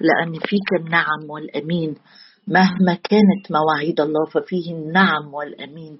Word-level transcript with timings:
لأن 0.00 0.32
فيك 0.32 0.80
النعم 0.80 1.30
والأمين. 1.30 1.96
مهما 2.46 2.94
كانت 2.94 3.50
مواعيد 3.50 4.00
الله 4.00 4.24
ففيه 4.26 4.72
النعم 4.72 5.34
والأمين. 5.34 5.98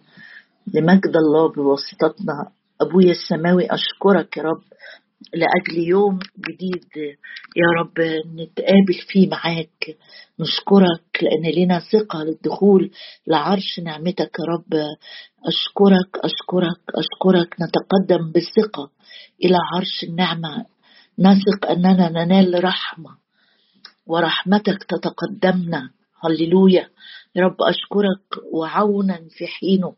لمجد 0.74 1.16
الله 1.16 1.48
بواسطتنا. 1.52 2.50
أبويا 2.80 3.10
السماوي 3.10 3.66
أشكرك 3.66 4.36
يا 4.36 4.42
رب. 4.42 4.62
لأجل 5.34 5.88
يوم 5.88 6.18
جديد 6.48 6.96
يا 7.56 7.66
رب 7.80 8.00
نتقابل 8.40 8.98
فيه 9.08 9.28
معاك. 9.28 9.96
نشكرك 10.40 11.22
لأن 11.22 11.62
لنا 11.62 11.80
ثقة 11.92 12.24
للدخول 12.24 12.90
لعرش 13.26 13.80
نعمتك 13.84 14.30
يا 14.38 14.44
رب. 14.54 14.74
أشكرك 15.46 16.24
أشكرك 16.24 16.80
أشكرك. 16.94 17.56
نتقدم 17.60 18.32
بثقة 18.32 18.90
إلى 19.44 19.56
عرش 19.74 20.04
النعمة. 20.08 20.66
نثق 21.18 21.70
أننا 21.70 22.08
ننال 22.08 22.64
رحمة. 22.64 23.27
ورحمتك 24.08 24.84
تتقدمنا 24.84 25.90
هللويا. 26.24 26.88
يا 27.34 27.44
رب 27.44 27.56
أشكرك 27.62 28.52
وعونا 28.52 29.20
في 29.30 29.46
حينه. 29.46 29.94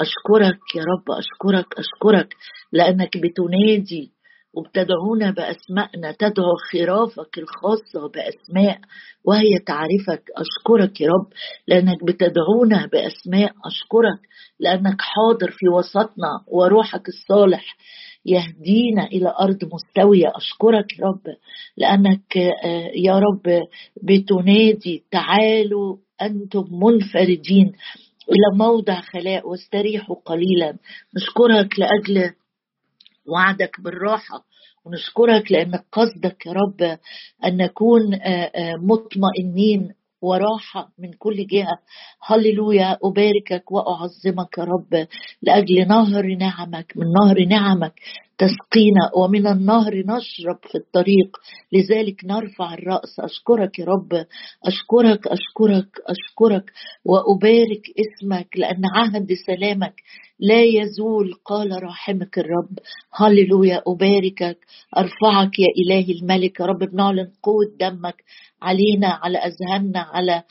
أشكرك 0.00 0.60
يا 0.74 0.84
رب 0.84 1.10
أشكرك 1.10 1.78
أشكرك. 1.78 2.36
لأنك 2.72 3.16
بتنادي 3.16 4.11
وبتدعونا 4.54 5.30
بأسمائنا 5.30 6.12
تدعو 6.18 6.56
خرافك 6.72 7.38
الخاصة 7.38 8.08
بأسماء 8.14 8.78
وهي 9.24 9.58
تعرفك. 9.66 10.22
أشكرك 10.36 11.00
يا 11.00 11.08
رب 11.08 11.26
لأنك 11.68 12.04
بتدعونا 12.04 12.86
بأسماء. 12.92 13.52
أشكرك 13.66 14.20
لأنك 14.60 14.96
حاضر 15.00 15.50
في 15.50 15.68
وسطنا 15.68 16.28
وروحك 16.48 17.08
الصالح 17.08 17.76
يهدينا 18.26 19.06
إلى 19.06 19.34
أرض 19.40 19.58
مستوية. 19.74 20.32
أشكرك 20.36 20.98
يا 20.98 21.04
رب 21.06 21.34
لأنك 21.76 22.36
آه، 22.64 22.90
يا 22.94 23.18
رب 23.18 23.62
بتنادي 24.02 25.02
تعالوا 25.10 25.96
أنتم 26.22 26.64
منفردين 26.72 27.72
إلى 28.30 28.58
موضع 28.58 29.00
خلاء 29.00 29.48
واستريحوا 29.48 30.16
قليلا. 30.24 30.76
نشكرك 31.16 31.78
لأجل 31.78 32.30
وعدك 33.28 33.80
بالراحة. 33.80 34.44
ونشكرك 34.84 35.52
لأنك 35.52 35.84
قصدك 35.92 36.46
يا 36.46 36.52
رب 36.52 36.98
أن 37.44 37.56
نكون 37.56 38.14
آه، 38.14 38.18
آه، 38.54 38.74
مطمئنين 38.76 39.94
وراحة 40.22 40.88
من 40.98 41.12
كل 41.12 41.46
جهة. 41.46 41.78
هللويا 42.26 42.98
أباركك 43.04 43.72
وأعظمك 43.72 44.58
يا 44.58 44.64
رب 44.64 45.06
لأجل 45.42 45.88
نهر 45.88 46.26
نعمك 46.26 46.92
من 46.96 47.06
نهر 47.12 47.44
نعمك. 47.44 47.92
تسقينا 48.38 49.10
ومن 49.16 49.46
النهر 49.46 49.94
نشرب 50.06 50.58
في 50.70 50.78
الطريق. 50.78 51.36
لذلك 51.72 52.24
نرفع 52.24 52.74
الرأس. 52.74 53.20
أشكرك 53.20 53.78
يا 53.78 53.84
رب. 53.84 54.12
أشكرك 54.64 55.26
أشكرك 55.26 55.88
أشكرك. 56.06 56.72
وأبارك 57.04 57.82
اسمك 57.98 58.48
لأن 58.56 58.82
عهد 58.94 59.32
سلامك 59.46 59.94
لا 60.40 60.62
يزول. 60.62 61.34
قال 61.44 61.82
راحمك 61.82 62.38
الرب. 62.38 62.78
هللويا. 63.14 63.82
أباركك. 63.86 64.58
أرفعك 64.96 65.58
يا 65.58 65.68
إلهي 65.84 66.12
الملك. 66.12 66.60
يا 66.60 66.66
رب 66.66 66.78
بنعلن 66.78 67.30
قوة 67.42 67.76
دمك 67.80 68.24
علينا 68.62 69.08
على 69.22 69.38
أذهاننا 69.38 70.00
على 70.00 70.42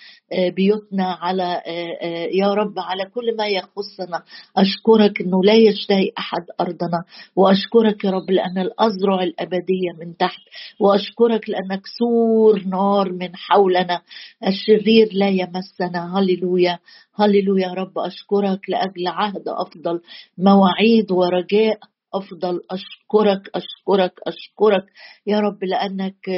بيوتنا 0.49 1.03
على 1.21 1.43
آه، 1.43 1.97
آه، 2.01 2.27
يا 2.33 2.53
رب 2.53 2.79
على 2.79 3.05
كل 3.05 3.35
ما 3.37 3.47
يخصنا. 3.47 4.23
أشكرك 4.57 5.21
أنه 5.21 5.43
لا 5.43 5.53
يشتهي 5.53 6.11
أحد 6.19 6.45
أرضنا 6.61 7.03
وأشكرك 7.35 8.03
يا 8.03 8.11
رب 8.11 8.31
لأن 8.31 8.57
الأزرع 8.57 9.23
الأبدية 9.23 9.91
من 9.99 10.17
تحت 10.17 10.39
وأشكرك 10.79 11.49
لأنك 11.49 11.81
سور 11.99 12.63
نار 12.63 13.11
من 13.11 13.35
حولنا. 13.35 14.01
الشرير 14.47 15.09
لا 15.13 15.29
يمسنا. 15.29 16.19
هللويا 16.19 16.79
هللويا 17.15 17.67
يا 17.67 17.73
رب. 17.73 17.99
أشكرك 17.99 18.69
لأجل 18.69 19.07
عهد 19.07 19.43
أفضل 19.47 20.01
مواعيد 20.37 21.11
ورجاء 21.11 21.79
أفضل. 22.13 22.61
أشكرك 22.71 23.49
أشكرك 23.55 24.13
أشكرك 24.27 24.83
يا 25.27 25.39
رب 25.39 25.63
لأنك 25.63 26.29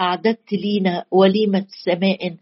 أعددت 0.00 0.52
لينا 0.52 1.04
وليمة 1.10 1.66
سماء. 1.84 2.36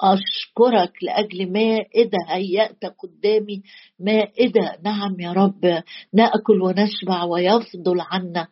أشكرك 0.00 0.92
لأجل 1.02 1.52
مائدة 1.52 2.18
هيأت 2.28 2.84
قدامي 2.98 3.62
مائدة 4.00 4.78
نعم 4.84 5.20
يا 5.20 5.32
رب 5.32 5.82
نأكل 6.14 6.62
ونشبع 6.62 7.24
ويفضل 7.24 8.00
عنا. 8.00 8.46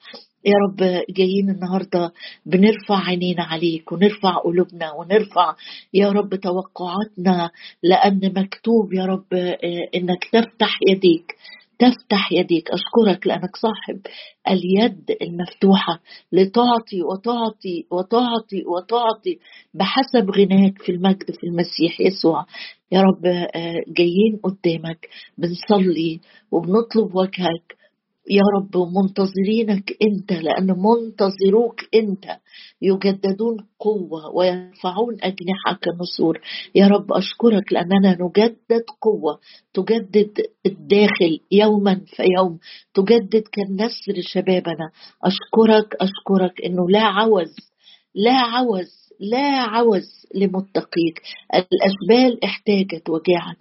يا 0.45 0.53
رب 0.69 1.03
جايين 1.11 1.51
النهاردة 1.51 2.13
بنرفع 2.47 3.07
عينينا 3.09 3.45
عليك 3.45 3.93
ونرفع 3.93 4.35
قلوبنا 4.37 4.93
ونرفع 4.93 5.55
يا 5.95 6.09
رب 6.13 6.35
توقعاتنا 6.35 7.51
لأن 7.83 8.33
مكتوب 8.37 8.93
يا 8.93 9.05
رب 9.05 9.35
إنك 9.95 10.25
تفتح 10.33 10.79
يديك. 10.89 11.35
تفتح 11.79 12.33
يديك. 12.33 12.71
أشكرك 12.71 13.27
لأنك 13.27 13.57
صاحب 13.57 14.01
اليد 14.51 15.17
المفتوحة 15.23 16.01
لتعطي 16.33 17.03
وتعطي 17.03 17.87
وتعطي 17.91 18.65
وتعطي 18.67 19.39
بحسب 19.75 20.31
غناك 20.31 20.83
في 20.83 20.93
المجد 20.93 21.31
في 21.31 21.47
المسيح 21.47 22.01
يسوع. 22.01 22.47
يا 22.93 23.01
رب 23.01 23.27
آه، 23.27 23.75
جايين 23.89 24.41
قدامك 24.43 25.09
بنصلي 25.39 26.21
وبنطلب 26.51 27.15
وجهك 27.15 27.78
يا 28.31 28.43
رب 28.57 28.77
منتظرينك 28.77 29.97
أنت 30.03 30.33
لأن 30.33 30.67
منتظروك 30.67 31.81
أنت. 31.95 32.25
يجددون 32.83 33.57
قوة 33.81 34.37
ويرفعون 34.37 35.15
أجنحة 35.23 35.79
كالنسور 35.83 36.41
يا 36.75 36.87
رب 36.87 37.13
أشكرك 37.13 37.73
لأننا 37.73 38.19
نجدد 38.21 38.85
قوة. 39.03 39.39
تجدد 39.75 40.33
الداخل 40.67 41.41
يوما 41.53 42.01
فيوم 42.07 42.59
تجدد 42.95 43.43
كالنسر 43.53 44.21
شبابنا. 44.21 44.91
أشكرك 45.25 45.95
أشكرك 46.01 46.65
إنه 46.65 46.89
لا 46.91 47.03
عوز 47.03 47.55
لا 48.15 48.37
عوز 48.37 49.09
لا 49.21 49.49
عوز 49.63 50.27
لمتقيك. 50.35 51.23
الاشبال 51.55 52.45
احتاجت 52.45 53.11
وجاعت 53.11 53.57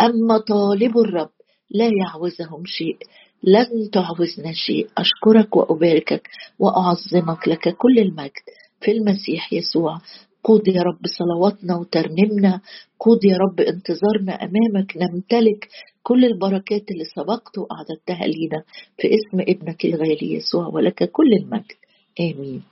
أما 0.00 0.38
طالب 0.38 0.98
الرب 0.98 1.30
لا 1.70 1.90
يعوزهم 2.02 2.64
شيء. 2.66 2.96
لن 3.44 3.90
تعوزنا 3.92 4.52
شيء. 4.52 4.88
أشكرك 4.98 5.56
وأباركك 5.56 6.28
وأعظمك 6.58 7.48
لك 7.48 7.76
كل 7.76 7.98
المجد. 7.98 8.46
في 8.80 8.90
المسيح 8.90 9.52
يسوع 9.52 9.98
قود 10.44 10.68
يا 10.68 10.82
رب 10.82 11.00
صلواتنا 11.18 11.76
وترنمنا. 11.76 12.60
قود 13.00 13.24
يا 13.24 13.36
رب 13.36 13.60
انتظارنا 13.60 14.32
أمامك. 14.32 14.96
نمتلك 14.96 15.68
كل 16.02 16.24
البركات 16.24 16.90
اللي 16.90 17.04
سبقت 17.16 17.58
وأعددتها 17.58 18.26
لينا 18.26 18.62
في 18.98 19.08
اسم 19.14 19.40
ابنك 19.40 19.84
الغالي 19.84 20.32
يسوع 20.34 20.66
ولك 20.66 21.10
كل 21.10 21.32
المجد. 21.32 21.76
آمين. 22.20 22.62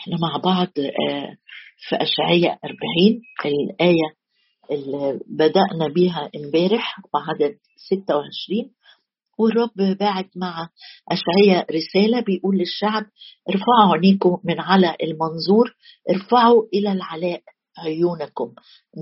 إحنا 0.00 0.16
مع 0.22 0.36
بعض 0.36 0.68
آه، 0.78 1.36
في 1.88 1.96
أشعية 1.96 2.58
40 2.64 3.22
الآية 3.44 4.23
اللي 4.70 5.20
بدأنا 5.26 5.88
بيها 5.94 6.30
امبارح 6.36 7.00
وعدد 7.14 7.56
26 7.88 8.70
والرب 9.38 9.96
باعت 9.98 10.30
مع 10.36 10.68
أشعية 11.10 11.66
رسالة 11.70 12.20
بيقول 12.20 12.56
للشعب 12.58 13.02
ارفعوا 13.50 13.94
عينيكم 13.94 14.38
من 14.44 14.60
على 14.60 14.96
المنظور 15.02 15.74
ارفعوا 16.10 16.62
إلى 16.74 16.92
العلاء 16.92 17.42
عيونكم. 17.78 18.54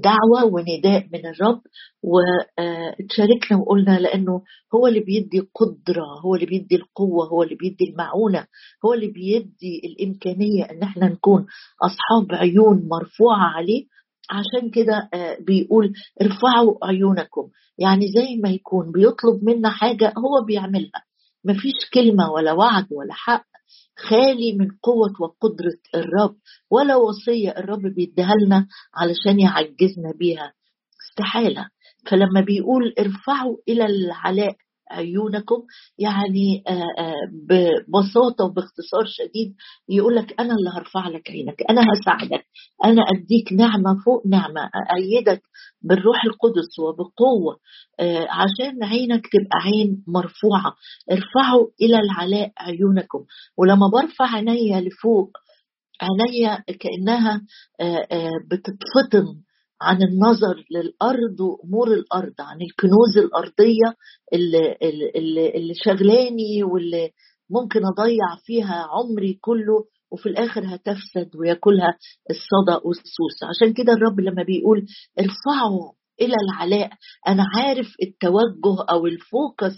دعوة 0.05 0.45
ونداء 0.53 1.07
من 1.13 1.27
الرب 1.27 1.61
وتشاركنا 2.03 3.59
وقلنا 3.59 3.99
لأنه 4.01 4.43
هو 4.75 4.87
اللي 4.87 5.01
بيدي 5.01 5.41
قدرة 5.55 6.05
هو 6.25 6.35
اللي 6.35 6.47
بيدي 6.47 6.77
القوة 6.77 7.27
هو 7.29 7.43
اللي 7.43 7.55
بيدي 7.55 7.85
المعونة 7.91 8.47
هو 8.85 8.95
اللي 8.95 9.07
بيدي 9.07 9.81
الإمكانية 9.85 10.65
أن 10.71 10.83
إحنا 10.83 11.09
نكون 11.09 11.47
أصحاب 11.83 12.33
عيون 12.39 12.89
مرفوعة 12.89 13.45
عليه 13.57 13.87
عشان 14.31 14.71
كده 14.71 15.09
آه، 15.15 15.37
بيقول 15.41 15.93
ارفعوا 16.23 16.87
عيونكم. 16.87 17.49
يعني 17.79 18.07
زي 18.07 18.37
ما 18.43 18.51
يكون 18.51 18.93
بيطلب 18.93 19.45
منا 19.45 19.71
حاجة 19.71 20.15
هو 20.19 20.45
بيعملها. 20.47 21.05
مفيش 21.45 21.91
كلمة 21.95 22.31
ولا 22.33 22.53
وعد 22.53 22.87
ولا 22.91 23.15
حق 23.15 23.45
خالي 23.99 24.53
من 24.53 24.69
قوة 24.83 25.13
وقدرة 25.21 25.79
الرب 25.95 26.37
ولا 26.71 26.97
وصية 26.97 27.51
الرب 27.51 27.83
بيديها 27.83 28.35
لنا 28.47 28.67
علشان 28.95 29.41
يعجزنا 29.41 30.13
بيها. 30.19 30.53
استحالة. 31.11 31.69
فلما 32.11 32.41
بيقول 32.41 32.95
ارفعوا 32.99 33.57
إلى 33.69 33.87
العلاء 33.87 34.57
عيونكم. 34.91 35.63
يعني 35.99 36.63
آه، 36.69 36.73
آه، 37.03 37.15
ببساطة 37.49 38.45
وباختصار 38.45 39.05
شديد 39.07 39.55
يقول 39.89 40.17
لك 40.17 40.41
أنا 40.41 40.55
اللي 40.55 40.71
هرفع 40.71 41.09
لك 41.09 41.31
عينك 41.31 41.63
أنا 41.71 41.81
هساعدك 41.93 42.47
أنا 42.85 43.03
أديك 43.17 43.53
نعمة 43.53 44.03
فوق 44.05 44.27
نعمة 44.27 44.71
أيدك 44.97 45.43
بالروح 45.83 46.25
القدس 46.25 46.79
وبقوة 46.79 47.57
آه، 48.01 48.27
عشان 48.31 48.85
عينك 48.85 49.27
تبقى 49.27 49.59
عين 49.65 50.05
مرفوعة. 50.07 50.75
ارفعوا 51.13 51.67
إلى 51.83 51.99
العلاء 51.99 52.53
عيونكم. 52.59 53.25
ولما 53.59 53.89
برفع 53.89 54.35
عينيا 54.35 54.81
لفوق 54.81 55.31
عينيا 56.03 56.65
كأنها 56.81 57.43
بتتفطن 58.51 59.27
عن 59.83 60.03
النظر 60.03 60.65
للأرض 60.71 61.41
وأمور 61.41 61.89
الأرض 61.95 62.35
عن 62.41 62.59
الكنوز 62.63 63.19
الأرضية 63.19 63.89
اللي, 64.33 64.77
اللي, 65.17 65.51
اللي 65.55 65.75
شغلاني 65.85 66.63
واللي 66.65 67.11
ممكن 67.51 67.81
أضيع 67.85 68.37
فيها 68.45 68.87
عمري 68.91 69.39
كله 69.41 69.85
وفي 70.13 70.27
الآخر 70.29 70.63
هتفسد 70.75 71.37
وياكلها 71.37 71.99
الصدى 72.31 72.77
والسوس. 72.85 73.37
عشان 73.51 73.73
كده 73.75 73.93
الرب 73.93 74.21
لما 74.21 74.43
بيقول 74.43 74.87
ارفعوا 75.19 75.93
إلى 76.21 76.35
العلاء 76.49 76.91
أنا 77.29 77.45
عارف 77.57 77.87
التوجه 78.03 78.85
أو 78.91 79.07
ال 79.07 79.18
focus 79.18 79.75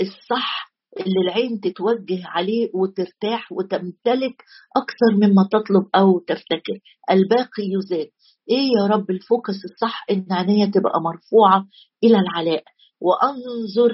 الصح 0.00 0.72
اللي 1.00 1.20
العين 1.24 1.60
تتوجه 1.60 2.20
عليه 2.26 2.70
وترتاح 2.74 3.52
وتمتلك 3.52 4.36
أكثر 4.76 5.16
مما 5.16 5.48
تطلب 5.52 5.86
أو 5.94 6.18
تفتكر 6.18 6.78
الباقي 7.10 7.62
يزاد. 7.78 8.08
إيه 8.50 8.68
يا 8.80 8.86
رب 8.86 9.10
ال 9.10 9.17
focus 9.17 9.54
الصح 9.64 10.04
إن 10.10 10.26
عينيا 10.30 10.66
تبقى 10.66 11.00
مرفوعة 11.00 11.66
إلى 12.04 12.18
العلاء؟ 12.18 12.62
وأنظر 13.00 13.92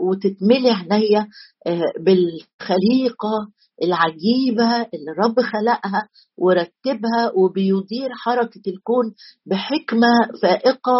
وتتملي 0.00 0.70
عينيا 0.70 1.28
آه، 1.66 1.82
بالخليقة 2.00 3.48
العجيبة 3.82 4.76
اللي 4.94 5.10
الرب 5.12 5.40
خلقها 5.40 6.08
ورتبها 6.38 7.32
وبيدير 7.36 8.08
حركة 8.24 8.60
الكون 8.66 9.14
بحكمة 9.46 10.08
فائقة 10.42 10.98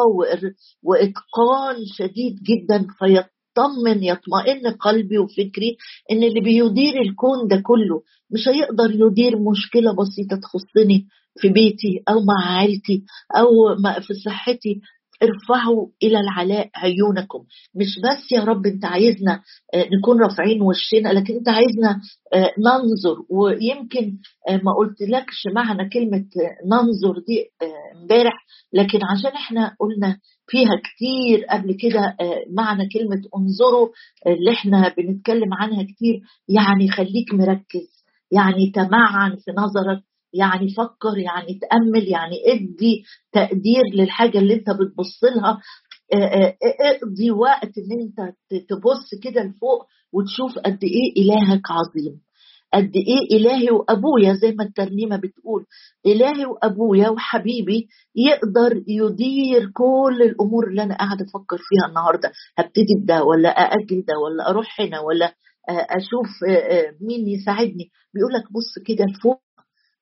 وإتقان 0.82 1.76
شديد 1.96 2.34
جدا. 2.42 2.86
فيطمن 2.98 4.04
يطمئن 4.04 4.74
قلبي 4.80 5.18
وفكري 5.18 5.76
إن 6.12 6.22
اللي 6.22 6.40
بيدير 6.40 7.00
الكون 7.02 7.48
ده 7.48 7.56
كله 7.66 8.02
مش 8.30 8.48
هيقدر 8.48 8.90
يدير 9.06 9.38
مشكلة 9.38 9.92
بسيطة 9.92 10.36
تخصني. 10.42 11.06
في 11.40 11.48
بيتي 11.48 12.02
أو 12.08 12.14
مع 12.24 12.56
عائلتي 12.58 13.04
أو 13.36 13.46
في 14.00 14.14
صحتي 14.14 14.80
ارفعوا 15.22 15.88
إلى 16.02 16.20
العلاء 16.20 16.70
عيونكم. 16.76 17.38
مش 17.74 17.98
بس 17.98 18.32
يا 18.32 18.44
رب 18.44 18.66
أنت 18.66 18.84
عايزنا 18.84 19.42
آه، 19.74 19.88
نكون 19.98 20.22
رافعين 20.22 20.62
وشنا 20.62 21.08
لكن 21.08 21.34
أنت 21.34 21.48
عايزنا 21.48 22.00
آه، 22.34 22.50
ننظر. 22.58 23.16
ويمكن 23.30 24.16
آه، 24.48 24.56
ما 24.56 24.72
قلتلكش 24.78 25.46
معنى 25.54 25.88
كلمة 25.88 26.24
ننظر 26.66 27.18
دي 27.26 27.44
امبارح 28.02 28.46
لكن 28.72 28.98
عشان 29.04 29.30
إحنا 29.30 29.76
قلنا 29.80 30.18
فيها 30.46 30.80
كتير 30.84 31.44
قبل 31.50 31.76
كده 31.80 32.16
معنى 32.56 32.88
كلمة 32.88 33.22
انظروا 33.36 33.88
اللي 34.26 34.52
إحنا 34.52 34.94
بنتكلم 34.98 35.54
عنها 35.54 35.82
كتير 35.82 36.20
يعني 36.48 36.90
خليك 36.90 37.34
مركز 37.34 38.04
يعني 38.32 38.70
تمعن 38.74 39.36
في 39.36 39.50
نظرك 39.58 40.02
يعني 40.34 40.68
فكر 40.68 41.18
يعني 41.18 41.58
تأمل 41.62 42.08
يعني 42.08 42.36
ادي 42.46 43.04
تقدير 43.32 43.82
للحاجة 43.94 44.38
اللي 44.38 44.54
انت 44.54 44.70
بتبص 44.70 45.24
لها. 45.36 45.60
اقضي 46.92 47.30
وقت 47.30 47.70
ان 47.78 48.00
انت 48.00 48.34
تبص 48.68 49.08
كده 49.22 49.42
لفوق 49.42 49.86
وتشوف 50.12 50.58
قد 50.58 50.78
إيه 50.84 51.22
إلهك 51.22 51.60
عظيم. 51.70 52.20
قد 52.74 52.92
إيه 52.96 53.36
إلهي 53.38 53.70
وأبويا 53.70 54.34
زي 54.34 54.52
ما 54.52 54.64
الترنيمة 54.64 55.16
بتقول 55.16 55.64
إلهي 56.06 56.46
وأبويا 56.46 57.08
وحبيبي 57.08 57.88
يقدر 58.16 58.82
يدير 58.88 59.70
كل 59.74 60.22
الأمور 60.22 60.68
اللي 60.68 60.82
أنا 60.82 60.96
قاعدة 60.96 61.24
أفكر 61.24 61.56
فيها 61.58 61.88
النهارده. 61.88 62.32
هبتدي 62.58 62.94
بده 63.02 63.24
ولا 63.24 63.48
أأجل 63.48 64.04
ده 64.08 64.14
ولا 64.24 64.50
أروح 64.50 64.80
هنا 64.80 65.00
ولا 65.00 65.34
أشوف 65.68 66.26
مين 67.00 67.28
يساعدني؟ 67.28 67.90
بيقول 68.14 68.32
لك 68.32 68.52
بص 68.52 68.78
كده 68.86 69.04
لفوق 69.04 69.40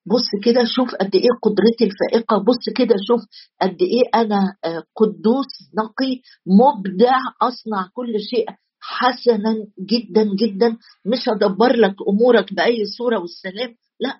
بص 0.05 0.27
كده 0.43 0.63
شوف 0.75 0.95
قد 0.95 1.15
إيه 1.15 1.29
قدرتي 1.43 1.83
الفائقة 1.83 2.37
بص 2.37 2.69
كده 2.77 2.95
شوف 3.07 3.21
قد 3.61 3.77
إيه 3.81 4.21
أنا 4.21 4.55
آه، 4.65 4.83
قدوس 4.95 5.51
نقي 5.77 6.21
مبدع 6.47 7.17
أصنع 7.41 7.89
كل 7.93 8.13
شيء 8.19 8.45
حسنا 8.79 9.55
جدا 9.89 10.23
جدا. 10.39 10.77
مش 11.05 11.29
هدبر 11.29 11.75
لك 11.75 11.95
أمورك 12.09 12.53
بأي 12.53 12.85
صورة 12.97 13.19
والسلام 13.19 13.75
لا 13.99 14.19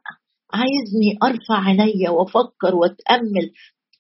عايزني 0.54 1.18
أرفع 1.24 1.60
عيني 1.66 2.10
وأفكر 2.10 2.76
وأتأمل 2.76 3.52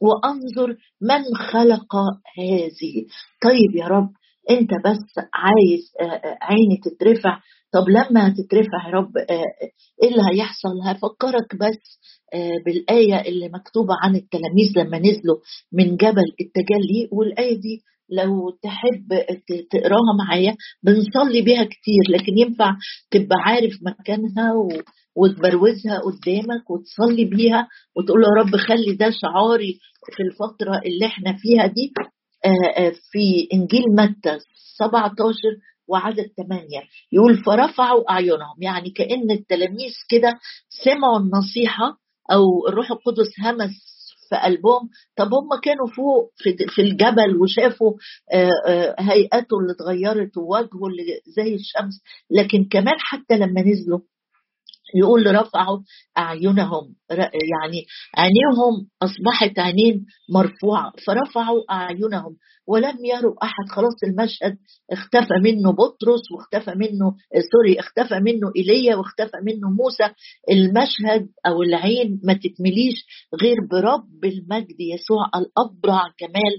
وأنظر 0.02 0.78
من 1.02 1.24
خلق 1.52 1.96
هذه. 2.38 3.06
طيب 3.44 3.76
يا 3.76 3.88
رب 3.88 4.10
انت 4.50 4.70
بس 4.86 5.26
عايز 5.34 5.82
آه، 6.02 6.04
آه، 6.16 6.38
عيني 6.42 6.78
تترفع. 6.84 7.40
طب 7.74 7.90
لما 7.90 8.30
تترفع 8.38 8.88
يا 8.88 8.94
رب 8.94 9.18
آه، 9.18 9.44
إيه 10.04 10.10
اللي 10.10 10.22
هيحصل؟ 10.32 10.70
هفكرك 10.86 11.56
بس 11.56 12.00
بالآية 12.66 13.22
اللي 13.30 13.50
مكتوبة 13.50 13.94
عن 14.04 14.16
التلاميذ 14.16 14.72
لما 14.78 15.00
نزلوا 15.00 15.38
من 15.74 15.96
جبل 15.98 16.24
التجلي 16.42 17.10
والآية 17.12 17.56
دي 17.62 17.82
لو 18.10 18.50
تحب 18.64 19.08
تقراها 19.72 20.14
معايا. 20.26 20.56
بنصلي 20.84 21.42
بيها 21.42 21.64
كتير 21.64 22.04
لكن 22.10 22.38
ينفع 22.38 22.72
تبقى 23.12 23.36
عارف 23.46 23.74
مكانها 23.82 24.54
وتبروزها 25.16 26.00
قدامك 26.00 26.70
وتصلي 26.72 27.26
بيها 27.26 27.68
وتقول 27.98 28.24
يا 28.24 28.42
رب 28.44 28.56
خلي 28.56 28.96
ده 28.96 29.10
شعاري 29.22 29.80
في 30.16 30.24
الفترة 30.24 30.82
اللي 30.86 31.06
إحنا 31.06 31.34
فيها 31.38 31.66
دي. 31.68 31.94
في 33.12 33.48
إنجيل 33.54 33.84
متى؟ 33.98 34.40
17 34.78 35.34
وعدد 35.88 36.32
8 36.38 36.68
يقول 37.12 37.44
فرفعوا 37.44 38.12
أعينهم. 38.12 38.56
يعني 38.62 38.90
كأن 38.90 39.32
التلاميذ 39.32 39.92
كده 40.10 40.40
سمعوا 40.70 41.20
النصيحة 41.20 41.98
أو 42.32 42.68
الروح 42.68 42.92
القدس 42.92 43.40
همس 43.40 43.72
في 44.30 44.36
قلبهم. 44.36 44.90
طب 45.18 45.34
هم 45.34 45.60
كانوا 45.64 45.88
فوق 45.88 46.32
في 46.76 46.82
الجبل 46.82 47.42
وشافوا 47.42 47.94
آه، 48.34 48.96
هيئته 49.00 49.60
اللي 49.60 49.72
اتغيرت 49.74 50.38
ووجهه 50.38 50.88
اللي 50.88 51.04
زي 51.26 51.56
الشمس. 51.56 52.02
لكن 52.32 52.66
كمان 52.72 52.96
حتى 53.00 53.38
لما 53.38 53.62
نزلوا 53.62 54.00
يقول 54.96 55.36
رفعوا 55.36 55.80
أعينهم 56.18 56.96
يعني 57.10 57.86
عينيهم 58.18 58.88
أصبحت 59.02 59.60
عينين 59.60 60.06
مرفوعة 60.34 60.92
فرفعوا 61.08 61.62
أعينهم. 61.72 62.36
ولم 62.68 63.06
يروا 63.06 63.44
أحد 63.44 63.66
خلاص 63.76 64.04
المشهد 64.08 64.58
اختفى 64.92 65.34
منه 65.44 65.72
بطرس 65.72 66.32
واختفى 66.32 66.72
منه 66.76 67.16
سوري 67.52 67.80
اختفى 67.80 68.20
منه 68.20 68.52
إيليا 68.58 68.96
واختفى 68.96 69.38
منه 69.44 69.70
موسى. 69.70 70.14
المشهد 70.52 71.28
أو 71.46 71.62
العين 71.62 72.20
ما 72.24 72.34
تتمليش 72.34 73.06
غير 73.42 73.56
برب 73.72 74.26
المجد 74.26 74.80
يسوع 74.80 75.26
الأبرع 75.36 76.02
كمال 76.18 76.54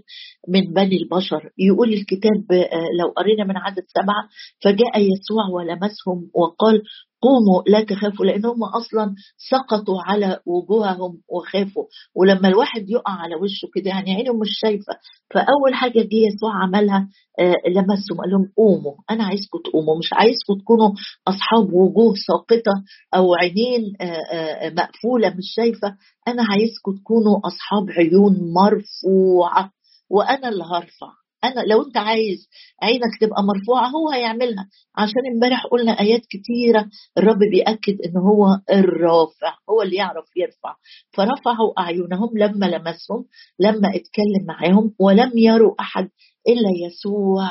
من 0.48 0.72
بني 0.72 0.96
البشر. 0.96 1.50
يقول 1.58 1.92
الكتاب 1.92 2.52
آه، 2.52 2.88
لو 3.00 3.08
قرينا 3.16 3.44
من 3.44 3.56
عدد 3.56 3.84
سبعة 3.94 4.28
فجاء 4.64 5.00
يسوع 5.00 5.48
ولمسهم 5.54 6.30
وقال 6.34 6.82
قوموا 7.24 7.62
لا 7.66 7.80
تخافوا 7.84 8.26
لانهم 8.26 8.64
أصلا 8.64 9.14
سقطوا 9.50 10.00
على 10.06 10.40
وجوههم 10.46 11.12
وخافوا. 11.28 11.84
ولما 12.16 12.48
الواحد 12.48 12.90
يقع 12.90 13.12
على 13.12 13.34
وشه 13.34 13.66
كده 13.74 13.90
يعني 13.90 14.14
عينه 14.14 14.32
مش 14.32 14.48
شايفة 14.62 14.92
فأول 15.34 15.74
حاجة 15.74 16.00
جه 16.00 16.20
يسوع 16.28 16.52
عملها 16.62 17.08
آه 17.40 17.54
لمسهم 17.68 18.18
قال 18.20 18.30
لهم 18.30 18.52
قوموا 18.56 18.94
أنا 19.10 19.24
عايزكم 19.24 19.58
تقوموا 19.64 19.98
مش 19.98 20.10
عايزكم 20.12 20.54
تكونوا 20.60 20.90
أصحاب 21.28 21.72
وجوه 21.72 22.14
ساقطة 22.28 22.74
أو 23.14 23.34
عينين 23.34 23.82
آه 24.00 24.04
آه 24.04 24.70
مقفولة 24.70 25.28
مش 25.28 25.44
شايفة. 25.56 25.96
أنا 26.28 26.42
عايزكم 26.50 26.92
تكونوا 27.00 27.36
أصحاب 27.46 27.90
عيون 27.98 28.52
مرفوعة 28.52 29.70
وأنا 30.10 30.48
اللي 30.48 30.64
هرفع. 30.64 31.23
أنا 31.44 31.60
لو 31.60 31.82
أنت 31.86 31.96
عايز 31.96 32.48
عينك 32.82 33.10
تبقى 33.20 33.42
مرفوعة 33.42 33.86
هو 33.88 34.10
هيعملها. 34.10 34.68
عشان 34.96 35.22
امبارح 35.34 35.66
قلنا 35.66 36.00
آيات 36.00 36.20
كتيرة 36.20 36.86
الرب 37.18 37.38
بيأكد 37.52 37.96
إن 38.06 38.16
هو 38.16 38.46
الرافع 38.72 39.54
هو 39.70 39.82
اللي 39.82 39.96
يعرف 39.96 40.24
يرفع. 40.36 40.74
فرفعوا 41.12 41.80
أعينهم 41.80 42.30
لما 42.38 42.66
لمسهم 42.66 43.24
لما 43.60 43.88
اتكلم 43.88 44.46
معاهم 44.48 44.94
ولم 45.00 45.30
يروا 45.34 45.74
أحد 45.80 46.08
إلا 46.48 46.70
يسوع 46.86 47.50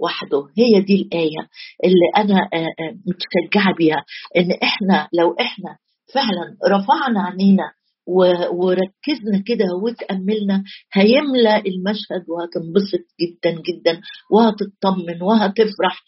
وحده. 0.00 0.46
هي 0.58 0.80
دي 0.80 0.94
الآية 1.02 1.48
اللي 1.84 2.08
أنا 2.16 2.48
متشجعة 3.06 3.74
بيها 3.78 4.04
إن 4.36 4.50
إحنا 4.62 5.08
لو 5.12 5.36
إحنا 5.40 5.76
فعلا 6.14 6.56
رفعنا 6.76 7.22
عينينا 7.22 7.72
وركزنا 8.06 9.42
كده 9.46 9.64
وتأملنا 9.82 10.64
هيملى 10.92 11.56
المشهد 11.56 12.24
وهتنبسط 12.28 13.04
جدا 13.20 13.50
جدا 13.50 14.00
وهتطمن 14.32 15.22
وهتفرح 15.22 16.02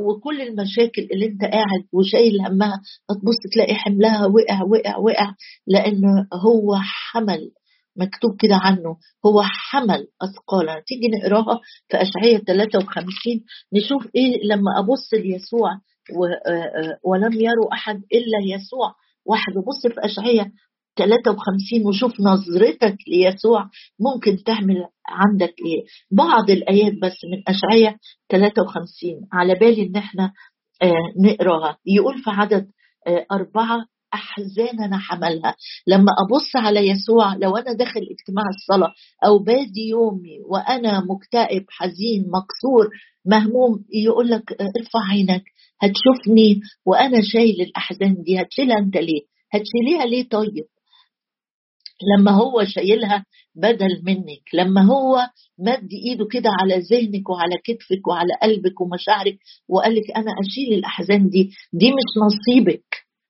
وكل 0.00 0.40
المشاكل 0.42 1.08
اللي 1.12 1.26
انت 1.26 1.42
قاعد 1.42 1.82
وشايل 1.92 2.40
همها 2.40 2.80
هتبص 3.10 3.38
تلاقي 3.54 3.74
حملها 3.74 4.26
وقع 4.26 4.62
وقع 4.62 4.96
وقع 4.96 5.34
لأن 5.66 6.02
هو 6.46 6.76
حمل 6.82 7.50
مكتوب 7.96 8.36
كده 8.40 8.54
عنه 8.56 8.96
هو 9.26 9.42
حمل 9.44 10.06
أثقالا. 10.22 10.82
تيجي 10.86 11.08
نقراها 11.08 11.60
في 11.88 11.96
أشعية 12.02 12.38
53 12.38 13.10
نشوف 13.74 14.08
إيه 14.14 14.44
لما 14.44 14.78
أبص 14.78 15.14
ليسوع 15.14 15.70
ولم 17.04 17.32
يروا 17.32 17.72
أحد 17.72 17.96
إلا 17.96 18.38
يسوع. 18.54 18.94
واحد 19.26 19.56
وبص 19.56 19.86
في 19.94 20.00
أشعية 20.04 20.52
53 20.98 21.86
وشوف 21.86 22.20
نظرتك 22.20 22.96
ليسوع 23.08 23.68
ممكن 24.00 24.42
تعمل 24.44 24.76
عندك 25.08 25.54
إيه. 25.66 25.84
بعض 26.10 26.50
الآيات 26.50 26.92
بس 27.02 27.16
من 27.32 27.42
اشعياء 27.48 27.96
53 28.30 29.28
على 29.32 29.54
بالي 29.54 29.82
إن 29.86 29.96
إحنا 29.96 30.32
آه 30.82 31.12
نقراها. 31.24 31.76
يقول 31.86 32.18
في 32.22 32.30
عدد 32.30 32.66
آه 33.06 33.26
أربعة 33.32 33.78
أحزاننا 34.14 34.98
حملها. 34.98 35.54
لما 35.86 36.12
أبص 36.26 36.56
على 36.56 36.88
يسوع 36.88 37.34
لو 37.34 37.56
أنا 37.56 37.72
داخل 37.72 38.00
اجتماع 38.00 38.44
الصلاة 38.48 38.92
أو 39.26 39.38
بادي 39.38 39.88
يومي 39.88 40.40
وأنا 40.50 41.00
مكتئب 41.00 41.64
حزين 41.68 42.22
مكسور 42.22 42.90
مهموم 43.26 43.84
يقول 43.94 44.30
لك 44.30 44.52
ارفع 44.52 45.00
عينك 45.10 45.42
هتشوفني 45.82 46.60
وأنا 46.86 47.20
شايل 47.32 47.60
الأحزان 47.60 48.22
دي 48.22 48.40
هتشيلها 48.40 48.78
أنت 48.78 48.96
ليه؟ 48.96 49.20
هتشيليها 49.52 50.06
ليه 50.06 50.28
طيب؟ 50.28 50.64
لما 52.18 52.30
هو 52.30 52.64
شايلها 52.64 53.24
بدل 53.54 54.02
منك 54.06 54.42
لما 54.54 54.82
هو 54.82 55.26
مد 55.58 55.88
إيده 56.06 56.26
كده 56.32 56.50
على 56.60 56.74
ذهنك 56.78 57.28
وعلى 57.30 57.56
كتفك 57.64 58.08
وعلى 58.08 58.32
قلبك 58.42 58.80
ومشاعرك 58.80 59.38
وقال 59.68 59.94
لك 59.94 60.10
أنا 60.16 60.30
أشيل 60.40 60.78
الأحزان 60.78 61.28
دي 61.28 61.50
دي 61.72 61.90
مش 61.90 62.10
نصيبك 62.24 62.84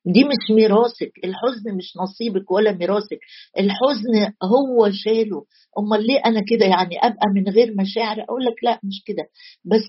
دي 0.07 0.25
مش 0.25 0.51
ميراثك 0.57 1.13
الحزن 1.25 1.77
مش 1.77 1.93
نصيبك 2.03 2.51
ولا 2.51 2.73
ميراثك 2.73 3.19
الحزن 3.59 4.33
هو 4.43 4.91
شاله 4.93 5.45
أمال 5.79 6.07
ليه 6.07 6.19
أنا 6.27 6.41
كده 6.49 6.67
يعني 6.67 6.97
أبقى 6.99 7.27
من 7.35 7.49
غير 7.53 7.75
مشاعر؟ 7.79 8.23
أقول 8.23 8.45
لك 8.45 8.55
لا 8.65 8.81
مش 8.85 9.03
كده. 9.07 9.25
بس 9.65 9.87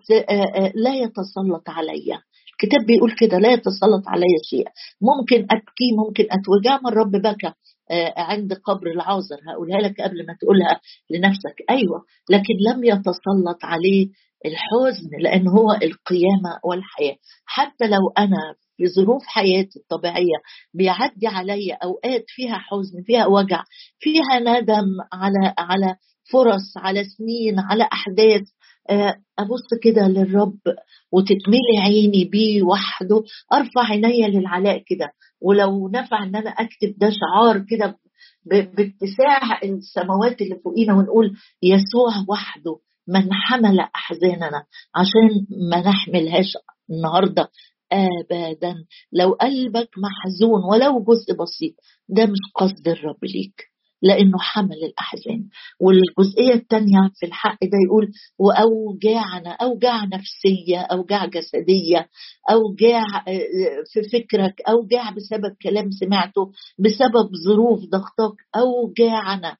لا 0.75 0.93
يتسلط 0.95 1.69
عليا 1.69 2.19
الكتاب 2.53 2.85
بيقول 2.87 3.15
كده 3.19 3.37
لا 3.37 3.51
يتسلط 3.53 4.03
علي 4.07 4.25
شيء 4.49 4.65
ممكن 5.01 5.35
أبكي 5.51 5.89
ممكن 6.05 6.23
أتوجع 6.23 6.79
من 6.83 6.87
الرب 6.91 7.11
بكى. 7.11 7.51
عند 8.17 8.53
قبر 8.53 8.87
العازر 8.91 9.37
هقولها 9.47 9.79
لك 9.79 10.01
قبل 10.01 10.25
ما 10.27 10.35
تقولها 10.41 10.81
لنفسك. 11.09 11.55
أيوه 11.69 12.03
لكن 12.29 12.53
لم 12.69 12.83
يتسلط 12.83 13.59
عليه 13.63 14.07
الحزن 14.45 15.09
لأن 15.19 15.47
هو 15.47 15.71
القيامة 15.71 16.59
والحياة. 16.65 17.15
حتى 17.45 17.87
لو 17.87 18.09
أنا 18.17 18.55
في 18.77 18.87
ظروف 18.87 19.23
حياتي 19.25 19.79
الطبيعية 19.79 20.37
بيعدي 20.73 21.27
عليا 21.27 21.77
أوقات 21.83 22.23
فيها 22.27 22.57
حزن 22.57 23.03
فيها 23.05 23.25
وجع 23.25 23.63
فيها 23.99 24.39
ندم 24.39 24.87
على 25.13 25.53
على 25.57 25.95
فرص 26.31 26.77
على 26.77 27.03
سنين 27.03 27.59
على 27.59 27.83
أحداث 27.93 28.41
أبص 29.39 29.67
كده 29.83 30.07
للرب 30.07 30.57
وتتملي 31.11 31.77
عيني 31.83 32.25
بيه 32.25 32.63
وحده 32.63 33.23
أرفع 33.53 33.81
عينيا 33.91 34.27
للعلاء 34.27 34.83
كده. 34.87 35.11
ولو 35.41 35.89
نفع 35.89 36.23
إن 36.23 36.35
أنا 36.35 36.49
أكتب 36.49 36.93
ده 36.97 37.09
شعار 37.09 37.65
كده 37.69 37.97
باتساع 38.45 39.61
السماوات 39.63 40.41
اللي 40.41 40.55
فوقينا 40.63 40.93
ونقول 40.93 41.31
يسوع 41.63 42.11
وحده 42.29 42.77
من 43.07 43.33
حمل 43.33 43.79
أحزاننا 43.79 44.63
عشان 44.95 45.47
ما 45.71 45.79
نحملهاش 45.89 46.57
النهارده 46.89 47.49
ابدا. 47.91 48.75
لو 49.13 49.31
قلبك 49.33 49.89
محزون 49.97 50.61
ولو 50.71 51.03
جزء 51.03 51.33
بسيط 51.33 51.73
ده 52.09 52.25
مش 52.25 52.39
قصد 52.55 52.87
الرب 52.87 53.25
ليك. 53.25 53.70
لأنه 54.01 54.37
حمل 54.39 54.77
الأحزان. 54.83 55.47
والجزئية 55.79 56.53
الثانية 56.53 57.11
في 57.19 57.25
الحق 57.25 57.63
ده 57.63 57.77
يقول 57.87 58.11
واوجاعنا 58.39 59.51
اوجاع 59.61 60.05
نفسية 60.05 60.79
اوجاع 60.79 61.25
جسدية 61.25 62.07
اوجاع 62.51 63.05
في 63.93 64.01
فكرك 64.13 64.61
اوجاع 64.69 65.09
بسبب 65.09 65.55
كلام 65.63 65.91
سمعته 65.91 66.51
بسبب 66.79 67.29
ظروف 67.45 67.79
ضغطك 67.79 68.35
اوجاعنا 68.55 69.57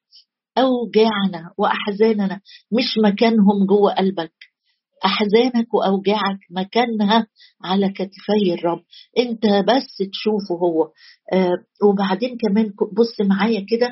اوجاعنا 0.58 1.52
وأحزاننا 1.58 2.42
مش 2.72 2.98
مكانهم 3.06 3.66
جوه 3.70 3.94
قلبك. 3.94 4.34
أحزانك 5.06 5.74
وأوجاعك 5.74 6.40
مكانها 6.52 7.28
على 7.64 7.90
كتفي 7.90 8.54
الرب. 8.54 8.80
انت 9.18 9.46
بس 9.46 9.98
تشوفه 10.12 10.56
هو. 10.64 10.84
آه 11.34 11.58
وبعدين 11.90 12.38
كمان 12.38 12.66
بص 12.98 13.22
معايا 13.22 13.66
كده 13.70 13.88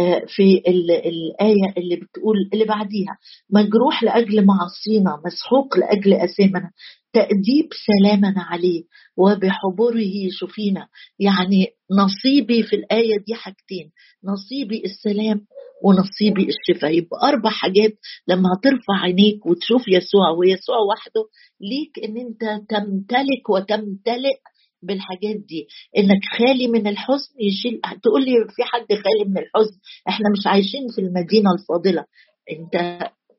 آه 0.00 0.22
في 0.28 0.62
الآية 0.68 1.74
اللي 1.78 1.96
بتقول 1.96 2.36
اللي 2.52 2.64
بعديها. 2.64 3.18
مجروح 3.50 4.02
لأجل 4.02 4.46
معاصينا 4.46 5.20
مسحوق 5.26 5.78
لأجل 5.78 6.12
أثامنا. 6.14 6.70
تأديب 7.12 7.68
سلامنا 7.86 8.42
عليه 8.42 8.82
وبحبره 9.16 10.04
شفينا. 10.40 10.88
يعني 11.18 11.66
نصيبي 12.04 12.62
في 12.62 12.76
الآية 12.76 13.16
دي 13.26 13.34
حاجتين. 13.34 13.90
نصيبي 14.24 14.82
السلام 14.84 15.46
ونصيبي 15.84 16.48
الشفاء. 16.54 16.92
يبقى 16.98 17.28
أربع 17.28 17.50
حاجات 17.50 17.92
لما 18.28 18.48
هترفع 18.54 18.94
عينيك 19.02 19.46
وتشوف 19.46 19.88
يسوع 19.88 20.30
ويسوع 20.38 20.76
وحده 20.78 21.22
ليك 21.60 21.92
إن 22.04 22.16
أنت 22.16 22.42
تمتلك 22.70 23.50
وتمتلئ 23.50 24.36
بالحاجات 24.82 25.36
دي. 25.48 25.66
إنك 25.98 26.20
خالي 26.38 26.68
من 26.68 26.86
الحزن 26.86 27.30
يشيل 27.40 27.80
تقول 28.02 28.24
لي 28.24 28.32
في 28.56 28.62
حد 28.64 28.86
خالي 28.88 29.24
من 29.26 29.38
الحزن؟ 29.38 29.76
إحنا 30.08 30.26
مش 30.38 30.46
عايشين 30.46 30.86
في 30.94 31.00
المدينة 31.00 31.50
الفاضلة. 31.58 32.04
أنت 32.52 32.74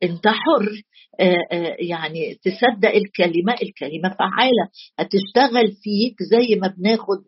أنت 0.02 0.28
حر. 0.28 0.82
يعني 1.80 2.34
تصدق 2.42 2.88
الكلمة 2.94 3.52
الكلمة 3.62 4.08
فعالة. 4.18 4.64
هتشتغل 4.98 5.72
فيك 5.82 6.16
زي 6.30 6.56
ما 6.60 6.68
بناخد 6.78 7.18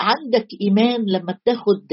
عندك 0.00 0.46
إيمان 0.60 1.04
لما 1.08 1.32
بتاخد 1.32 1.86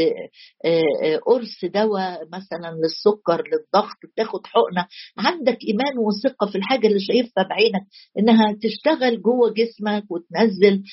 قرص 1.25 1.65
دواء 1.73 2.21
مثلا 2.33 2.71
للسكر 2.75 3.43
للضغط 3.51 3.95
بتاخد 4.13 4.39
حقنة 4.45 4.87
عندك 5.17 5.57
إيمان 5.67 5.97
وثقة 5.97 6.47
في 6.51 6.57
الحاجة 6.57 6.87
اللي 6.87 6.99
شايفها 6.99 7.43
بعينك 7.49 7.81
إنها 8.19 8.55
تشتغل 8.61 9.21
جوه 9.21 9.53
جسمك 9.53 10.03
وتنزل 10.11 10.83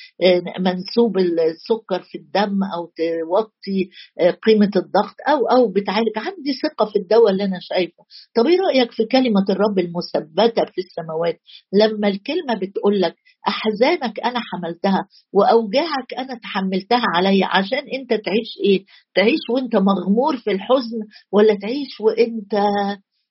منسوب 0.60 1.18
السكر 1.18 2.02
في 2.02 2.18
الدم 2.18 2.58
أو 2.76 2.86
توطي 2.96 3.88
قيمة 4.46 4.70
الضغط 4.76 5.14
أو 5.28 5.46
أو 5.46 5.68
بتعالج. 5.68 6.12
عندي 6.16 6.52
ثقة 6.62 6.86
في 6.92 6.98
الدواء 6.98 7.30
اللي 7.32 7.44
أنا 7.44 7.58
شايفه. 7.60 8.04
طب 8.36 8.46
إيه 8.46 8.58
رأيك 8.60 8.90
في 8.92 9.04
كلمة 9.04 9.44
الرب 9.50 9.78
المثبتة 9.78 10.64
في 10.64 10.80
السماوات؟ 10.80 11.40
لما 11.72 12.08
الكلمة 12.08 12.54
بتقول 12.62 13.00
لك 13.00 13.14
أحزانك 13.48 14.20
أنا 14.20 14.40
حملتها 14.52 15.08
وأوجاعك 15.32 16.14
أنا 16.18 16.34
تحملتها 16.42 17.03
عليا 17.16 17.46
عشان 17.46 17.78
انت 17.78 18.08
تعيش 18.10 18.58
إيه؟ 18.64 18.84
تعيش 19.14 19.40
وانت 19.50 19.76
مغمور 19.76 20.36
في 20.36 20.50
الحزن 20.50 20.98
ولا 21.32 21.54
تعيش 21.54 22.00
وانت 22.00 22.54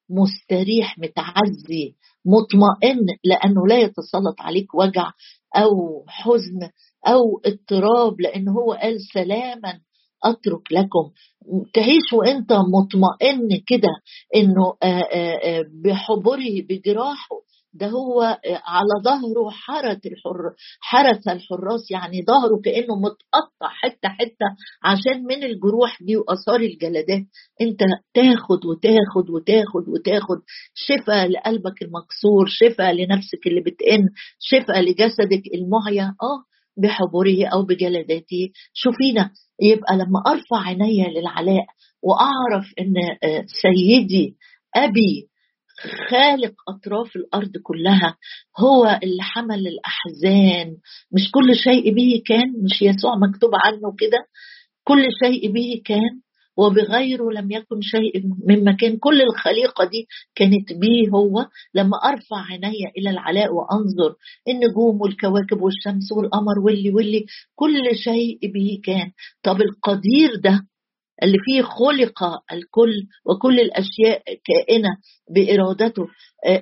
مستريح 0.10 1.00
متعزي 1.00 1.96
مطمئن 2.26 3.06
لأنه 3.24 3.68
لا 3.68 3.80
يتسلط 3.80 4.42
عليك 4.42 4.76
وجع 4.76 5.12
أو 5.56 6.04
حزن 6.08 6.70
أو 7.08 7.42
اضطراب 7.46 8.22
لأن 8.22 8.50
هو 8.50 8.74
قال 8.74 8.98
سلاما 9.14 9.80
أترك 10.24 10.72
لكم. 10.72 11.12
تعيش 11.74 12.14
وانت 12.14 12.54
مطمئن 12.54 13.62
كده 13.68 13.90
إنه 14.36 14.74
بحبره 15.84 16.62
بجراحه 16.70 17.36
ده 17.74 17.88
هو 17.88 18.22
على 18.66 18.94
ظهره 19.04 19.50
حرت 19.52 20.06
الحر 20.06 20.40
حرس 20.82 21.28
الحراس 21.28 21.92
يعني 21.92 22.24
ظهره 22.28 22.62
كأنه 22.66 22.96
متقطع 22.96 23.70
حتة 23.70 24.10
حتة 24.10 24.46
عشان 24.84 25.24
من 25.24 25.44
الجروح 25.44 26.04
دي 26.04 26.18
وآثار 26.18 26.60
الجلدات 26.60 27.24
انت 27.62 27.80
تاخد 28.14 28.66
وتاخد 28.66 29.30
وتاخد 29.30 29.88
وتاخد 29.90 30.38
شفاء 30.74 31.28
لقلبك 31.28 31.82
المكسور 31.82 32.46
شفاء 32.48 32.92
لنفسك 32.94 33.48
اللي 33.48 33.62
بتئن 33.62 34.10
شفاء 34.40 34.82
لجسدك 34.82 35.44
المعيا 35.54 36.04
آه 36.06 36.44
بحبره 36.78 37.46
أو 37.54 37.64
بجلداته 37.64 38.50
شوفينا 38.74 39.30
يبقى 39.62 39.96
لما 39.98 40.24
أرفع 40.28 40.58
عيني 40.68 41.08
للعلاء 41.14 41.66
وأعرف 42.04 42.66
إن 42.80 42.94
سيدي 43.62 44.36
أبي 44.76 45.28
خالق 46.10 46.54
أطراف 46.70 47.16
الأرض 47.16 47.58
كلها 47.64 48.16
هو 48.60 49.00
اللي 49.04 49.22
حمل 49.24 49.68
الأحزان. 49.68 50.76
مش 51.12 51.32
كل 51.32 51.56
شيء 51.56 51.94
به 51.96 52.22
كان 52.26 52.52
مش 52.64 52.82
يسوع 52.82 53.16
مكتوب 53.16 53.52
عنه 53.66 53.96
كده. 54.00 54.18
كل 54.84 55.06
شيء 55.24 55.52
به 55.52 55.82
كان 55.86 56.20
وبغيره 56.58 57.32
لم 57.32 57.52
يكن 57.52 57.82
شيء 57.82 58.24
مما 58.48 58.72
كان. 58.72 58.98
كل 58.98 59.22
الخليقة 59.22 59.86
دي 59.86 60.08
كانت 60.36 60.74
بيه 60.74 61.10
هو. 61.14 61.46
لما 61.74 61.98
أرفع 61.98 62.38
عيني 62.52 62.92
إلى 62.98 63.10
العلاء 63.10 63.54
وأنظر 63.54 64.16
النجوم 64.48 65.02
والكواكب 65.02 65.62
والشمس 65.62 66.12
والقمر 66.18 66.60
واللي 66.66 66.90
واللي 66.92 67.26
كل 67.56 67.96
شيء 67.96 68.40
به 68.54 68.80
كان. 68.84 69.12
طب 69.44 69.62
القدير 69.62 70.36
ده 70.44 70.62
اللي 71.24 71.38
فيه 71.46 71.62
خلق 71.62 72.24
الكل 72.52 72.94
وكل 73.26 73.60
الأشياء 73.60 74.24
كائنة 74.46 74.90
بإرادته 75.36 76.08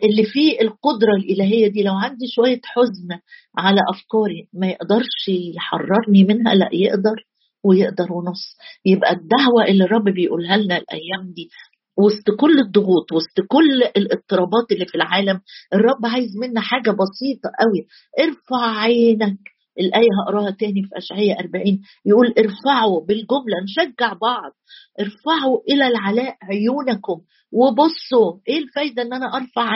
اللي 0.04 0.24
فيه 0.26 0.62
القدرة 0.62 1.14
الإلهية 1.20 1.68
دي 1.68 1.84
لو 1.84 1.94
عندي 1.94 2.26
شوية 2.36 2.62
حزن 2.64 3.20
على 3.58 3.80
أفكاري 3.94 4.48
ما 4.54 4.68
يقدرش 4.68 5.30
يحررني 5.56 6.24
منها 6.24 6.56
لا 6.56 6.70
يقدر 6.74 7.16
ويقدر 7.64 8.14
ونص. 8.14 8.58
يبقى 8.86 9.12
الدعوة 9.12 9.66
اللي 9.68 9.84
الرب 9.84 10.04
بيقولها 10.10 10.58
لنا 10.58 10.78
الأيام 10.78 11.34
دي 11.36 11.50
وسط 11.98 12.32
كل 12.40 12.60
الضغوط 12.60 13.12
وسط 13.12 13.48
كل 13.48 13.84
الاضطرابات 13.98 14.72
اللي 14.72 14.86
في 14.86 14.96
العالم 14.96 15.40
الرب 15.74 16.06
عايز 16.06 16.38
منا 16.38 16.62
حاجة 16.62 16.92
بسيطة 16.92 17.50
قوي. 17.60 17.86
ارفع 18.20 18.80
عينك 18.80 19.38
الآية 19.80 20.08
هقراها 20.24 20.52
تاني 20.52 20.84
في 20.84 20.90
أشعية 20.98 21.34
40 21.40 21.80
يقول 22.06 22.34
ارفعوا 22.38 23.02
بالجملة 23.06 23.58
نشجع 23.64 24.14
بعض 24.14 24.52
ارفعوا 25.00 25.60
إلى 25.70 25.88
العلاء 25.88 26.36
عيونكم 26.44 27.22
وبصوا. 27.54 28.40
إيه 28.48 28.58
الفايدة 28.60 29.02
إن 29.02 29.14
أنا 29.14 29.26
أرفع 29.38 29.72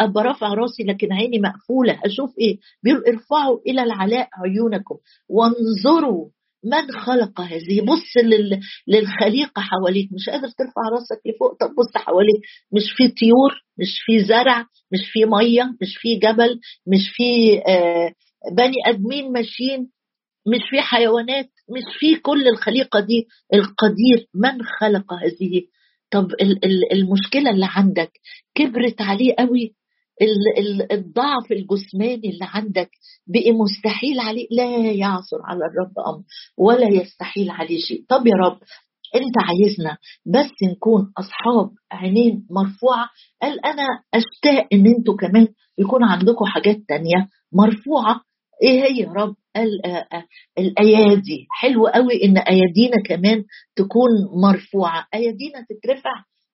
أبقى 0.00 0.24
رافع 0.24 0.54
راسي 0.54 0.82
لكن 0.82 1.12
عيني 1.12 1.38
مقفولة؟ 1.38 2.00
أشوف 2.04 2.30
إيه؟ 2.40 2.58
بيقول 2.84 3.02
ارفعوا 3.08 3.58
إلى 3.66 3.82
العلاء 3.82 4.28
عيونكم 4.44 4.96
وانظروا 5.28 6.28
من 6.64 6.92
خلق 7.00 7.40
هذه. 7.40 7.80
بص 7.80 8.16
لل... 8.24 8.60
للخليقة 8.88 9.62
حواليك 9.62 10.08
مش 10.12 10.28
قادر 10.30 10.48
ترفع 10.48 10.82
راسك 10.92 11.20
لفوق 11.26 11.52
طب 11.60 11.74
بص 11.78 11.96
حواليك 11.96 12.40
مش 12.72 12.92
في 12.96 13.08
طيور 13.08 13.50
مش 13.78 14.00
في 14.06 14.24
زرع 14.24 14.60
مش 14.92 15.00
في 15.12 15.24
مية 15.24 15.62
مش 15.82 15.96
في 15.98 16.16
جبل 16.16 16.60
مش 16.86 17.10
في 17.16 17.58
آه 17.68 18.12
بني 18.56 18.76
آدمين 18.86 19.32
ماشيين 19.32 19.90
مش 20.46 20.60
في 20.70 20.80
حيوانات 20.80 21.46
مش 21.70 21.82
في 21.98 22.16
كل 22.16 22.48
الخليقة 22.48 23.00
دي. 23.00 23.26
القدير 23.54 24.26
من 24.34 24.62
خلق 24.80 25.12
هذه؟ 25.14 25.62
طب 26.10 26.28
المشكلة 26.92 27.50
اللي 27.50 27.66
عندك 27.68 28.12
كبرت 28.54 29.00
عليه 29.00 29.34
قوي؟ 29.38 29.74
الضعف 30.92 31.52
الجسماني 31.52 32.28
اللي 32.30 32.46
عندك 32.54 32.90
بقي 33.26 33.52
مستحيل 33.52 34.20
عليه؟ 34.20 34.46
لا 34.50 34.92
يعثر 34.92 35.36
على 35.44 35.58
الرب 35.58 36.14
أمر 36.14 36.22
ولا 36.58 36.88
يستحيل 36.88 37.50
عليه 37.50 37.78
شيء. 37.88 38.04
طب 38.08 38.26
يا 38.26 38.34
رب 38.46 38.58
أنت 39.14 39.34
عايزنا 39.38 39.96
بس 40.26 40.50
نكون 40.72 41.12
أصحاب 41.18 41.70
عينين 41.92 42.46
مرفوعة. 42.50 43.08
قال 43.42 43.66
أنا 43.66 43.86
أشتاق 44.14 44.66
إن 44.72 44.86
أنتوا 44.86 45.16
كمان 45.16 45.48
يكون 45.78 46.04
عندكم 46.04 46.44
حاجات 46.44 46.76
تانية 46.88 47.28
مرفوعة 47.52 48.20
إيه 48.62 48.82
هي 48.82 49.00
يا 49.02 49.08
رب؟ 49.12 49.34
الأيادي. 50.58 51.46
حلو 51.50 51.86
قوي 51.86 52.24
إن 52.24 52.38
أيادينا 52.38 52.96
كمان 53.06 53.44
تكون 53.76 54.10
مرفوعة. 54.42 55.06
أيادينا 55.14 55.66
تترفع. 55.70 56.10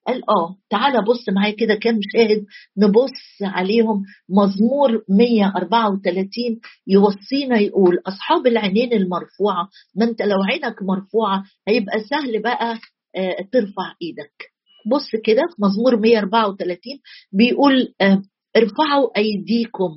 قال 0.06 0.16
آه 0.30 0.56
تعالى 0.70 0.98
بص 1.02 1.28
معايا 1.34 1.54
كده 1.58 1.74
كام 1.74 1.98
شاهد 2.16 2.44
نبص 2.78 3.42
عليهم. 3.42 4.02
مزمور 4.28 5.02
134 5.08 6.60
يوصينا 6.86 7.58
يقول 7.58 7.98
أصحاب 8.06 8.46
العينين 8.46 8.92
المرفوعة 8.92 9.68
ما 9.96 10.04
أنت 10.04 10.22
لو 10.22 10.36
عينك 10.50 10.82
مرفوعة 10.82 11.44
هيبقى 11.68 12.00
سهل 12.00 12.42
بقى 12.42 12.78
ترفع 13.52 13.94
إيدك. 14.02 14.32
بص 14.90 15.10
كده 15.24 15.42
مزمور 15.58 15.96
134 16.00 16.78
بيقول 17.32 17.94
ارفعوا 18.56 19.16
أيديكم. 19.16 19.90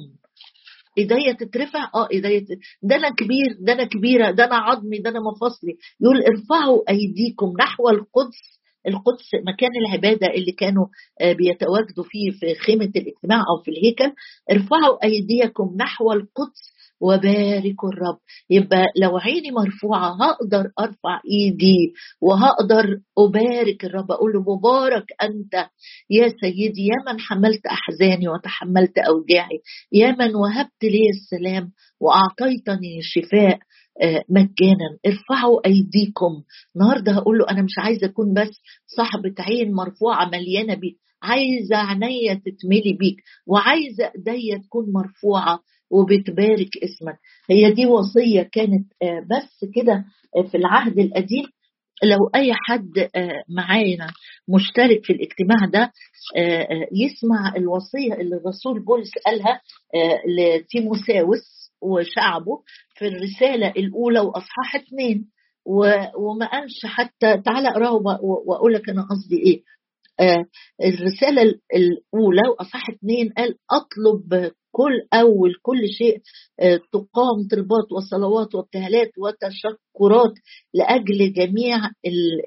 إيديا 0.97 1.33
تترفع؟ 1.39 1.89
آه 1.95 2.07
إيديا 2.11 2.45
ده 2.83 2.95
أنا 2.95 3.09
كبير 3.09 3.57
ده 3.59 3.73
أنا 3.73 3.83
كبيرة 3.83 4.31
ده 4.31 4.45
أنا 4.45 4.55
عظمي 4.55 4.97
ده 4.99 5.09
أنا 5.09 5.19
مفاصلي 5.19 5.77
يقول 6.01 6.23
ارفعوا 6.23 6.89
أيديكم 6.89 7.53
نحو 7.59 7.89
القدس 7.89 8.61
القدس 8.87 9.29
مكان 9.47 9.69
العبادة 9.87 10.27
اللي 10.27 10.51
كانوا 10.51 10.85
بيتواجدوا 11.21 12.03
فيه 12.03 12.31
في 12.31 12.55
خيمة 12.55 12.85
الاجتماع 12.95 13.39
أو 13.39 13.63
في 13.63 13.71
الهيكل. 13.71 14.13
ارفعوا 14.51 15.05
أيديكم 15.05 15.75
نحو 15.79 16.11
القدس 16.11 16.61
وباركوا 17.01 17.89
الرب. 17.89 18.17
يبقى 18.49 18.85
لو 19.01 19.17
عيني 19.17 19.51
مرفوعة 19.51 20.17
هقدر 20.23 20.71
أرفع 20.79 21.21
إيدي 21.31 21.93
وهقدر 22.21 22.97
أبارك 23.17 23.85
الرب. 23.85 24.11
أقول 24.11 24.33
له 24.33 24.41
مبارك 24.41 25.05
أنت 25.23 25.53
يا 26.09 26.27
سيدي. 26.41 26.81
يا 26.87 27.11
من 27.13 27.19
حملت 27.19 27.61
أحزاني 27.65 28.27
وتحملت 28.27 28.97
أوجاعي. 28.97 29.59
يا 29.91 30.11
من 30.11 30.35
وهبت 30.35 30.83
لي 30.83 31.09
السلام 31.09 31.71
وأعطيتني 31.99 33.01
شفاء 33.01 33.59
مجانا. 34.29 34.97
ارفعوا 35.05 35.67
أيديكم. 35.67 36.43
النهارده 36.75 37.11
هقول 37.11 37.37
له 37.37 37.49
أنا 37.49 37.61
مش 37.61 37.73
عايزة 37.77 38.07
أكون 38.07 38.33
بس 38.33 38.49
صاحبة 38.97 39.33
عين 39.39 39.73
مرفوعة 39.73 40.25
مليانة 40.29 40.73
بيك. 40.73 40.97
عايزة 41.23 41.75
عينيا 41.77 42.33
تتملي 42.33 42.93
بيك. 42.99 43.15
وعايزة 43.47 44.11
إيديا 44.17 44.57
تكون 44.57 44.85
مرفوعة. 44.93 45.59
وبتبارك 45.91 46.69
اسمك. 46.83 47.17
هي 47.49 47.71
دي 47.71 47.85
وصية 47.85 48.41
كانت 48.41 48.87
بس 49.03 49.65
كده 49.75 50.05
في 50.51 50.57
العهد 50.57 50.99
القديم. 50.99 51.45
لو 52.03 52.17
أي 52.35 52.51
حد 52.53 53.09
معانا 53.49 54.07
مشترك 54.55 55.05
في 55.05 55.13
الاجتماع 55.13 55.65
ده 55.73 55.91
يسمع 56.91 57.53
الوصية 57.57 58.13
اللي 58.13 58.35
الرسول 58.35 58.85
بولس 58.85 59.11
قالها 59.25 59.61
لتيموساوس 60.37 61.71
وشعبه 61.81 62.61
في 62.95 63.07
الرسالة 63.07 63.67
الأولى 63.69 64.19
وأصحاح 64.19 64.75
اثنين. 64.75 65.27
وما 66.19 66.45
قالش 66.51 66.85
حتى 66.85 67.37
تعالى 67.45 67.69
أقرأه 67.69 67.93
وأقول 68.47 68.73
لك 68.73 68.89
أنا 68.89 69.01
قصدي 69.01 69.37
إيه. 69.45 69.61
آه 70.19 70.45
الرسالة 70.83 71.41
الأولى 71.75 72.41
وأصح 72.49 72.89
اثنين 72.89 73.29
قال 73.37 73.55
أطلب 73.71 74.51
كل 74.71 75.07
أول 75.13 75.53
كل 75.61 75.89
شيء 75.97 76.21
آه 76.59 76.79
تقام 76.93 77.47
طلبات 77.51 77.91
وصلوات 77.91 78.55
وابتهالات 78.55 79.11
وتشكرات 79.17 80.33
لأجل 80.73 81.33
جميع 81.33 81.77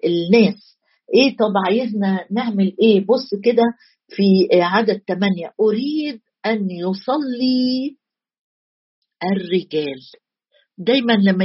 الناس. 0.04 0.78
إيه 1.14 1.36
طب 1.36 1.52
عايزنا 1.66 2.26
نعمل 2.30 2.76
إيه؟ 2.82 3.06
بص 3.06 3.30
كده 3.44 3.62
في 4.08 4.48
عدد 4.52 5.02
ثمانية 5.08 5.52
أريد 5.60 6.20
أن 6.46 6.70
يصلي 6.70 7.96
الرجال. 9.32 10.00
دايما 10.78 11.12
لما 11.12 11.44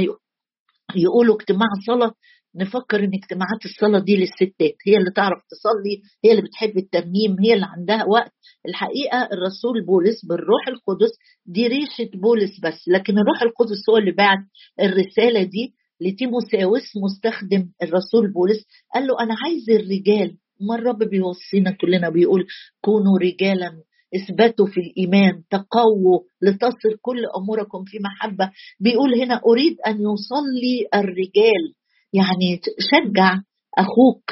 يقولوا 0.96 1.36
اجتماع 1.36 1.68
صلاة 1.86 2.12
نفكر 2.56 3.04
إن 3.04 3.10
اجتماعات 3.14 3.64
الصلاة 3.64 3.98
دي 4.04 4.16
للستات 4.16 4.76
هي 4.86 4.96
اللي 4.96 5.10
تعرف 5.16 5.38
تصلي 5.50 6.02
هي 6.24 6.30
اللي 6.30 6.42
بتحب 6.42 6.78
الترنيم 6.78 7.36
هي 7.44 7.54
اللي 7.54 7.66
عندها 7.76 8.04
وقت. 8.04 8.32
الحقيقة 8.68 9.28
الرسول 9.32 9.84
بولس 9.86 10.24
بالروح 10.24 10.68
القدس 10.68 11.12
دي 11.46 11.66
ريشه 11.66 12.10
بولس 12.14 12.60
بس 12.62 12.88
لكن 12.88 13.18
الروح 13.18 13.42
القدس 13.42 13.90
هو 13.90 13.96
اللي 13.96 14.12
بعت 14.12 14.38
الرسالة 14.80 15.42
دي 15.42 15.74
لتيموساوس 16.00 16.82
مستخدم 17.04 17.68
الرسول 17.82 18.32
بولس. 18.32 18.66
قال 18.94 19.06
له 19.06 19.14
أنا 19.20 19.34
عايز 19.44 19.70
الرجال. 19.80 20.36
ما 20.68 20.74
الرب 20.74 20.98
بيوصينا 20.98 21.70
كلنا 21.70 22.08
بيقول 22.08 22.46
كونوا 22.80 23.18
رجالا 23.18 23.72
اثبتوا 24.16 24.66
في 24.66 24.80
الإيمان 24.80 25.42
تقووا 25.50 26.20
لتصل 26.42 26.98
كل 27.02 27.26
أموركم 27.36 27.84
في 27.86 27.98
محبة. 27.98 28.50
بيقول 28.80 29.14
هنا 29.14 29.40
أريد 29.46 29.76
أن 29.86 29.94
يصلي 29.94 30.88
الرجال. 30.94 31.64
يعني 32.12 32.60
شجع 32.78 33.34
أخوك 33.78 34.24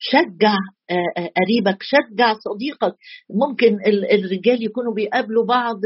شجع 0.00 0.54
قريبك 1.36 1.82
شجع 1.82 2.34
صديقك. 2.34 2.94
ممكن 3.30 3.78
الرجال 4.12 4.64
يكونوا 4.64 4.94
بيقابلوا 4.94 5.44
بعض 5.46 5.80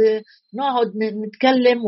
نقعد 0.55 0.93
نتكلم 0.97 1.81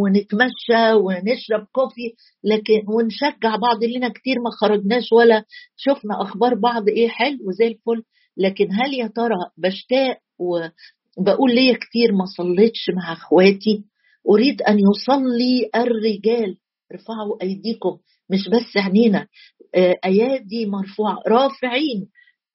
ونتمشى 0.00 0.92
ونشرب 0.94 1.66
كوفي 1.72 2.12
لكن 2.44 2.82
ونشجع 2.88 3.56
بعض. 3.56 3.84
لنا 3.96 4.08
كتير 4.08 4.36
ما 4.44 4.50
خرجناش 4.60 5.12
ولا 5.12 5.44
شفنا 5.76 6.22
أخبار 6.22 6.54
بعض. 6.54 6.88
إيه 6.88 7.08
حلو 7.08 7.52
زي 7.58 7.66
الفل. 7.66 8.02
لكن 8.36 8.68
هل 8.72 8.94
يا 8.94 9.06
ترى 9.06 9.36
بشتاق 9.58 10.18
وبقول 10.38 11.54
ليا 11.54 11.74
كتير 11.74 12.12
ما 12.12 12.24
صليتش 12.36 12.90
مع 12.96 13.12
أخواتي؟ 13.12 13.84
أريد 14.30 14.62
أن 14.62 14.78
يصلي 14.78 15.70
الرجال. 15.76 16.56
ارفعوا 16.92 17.42
أيديكم. 17.42 17.98
مش 18.30 18.48
بس 18.48 18.76
عينينا. 18.76 19.26
أيادي 20.04 20.66
مرفوعة 20.66 21.16
رافعين. 21.28 22.08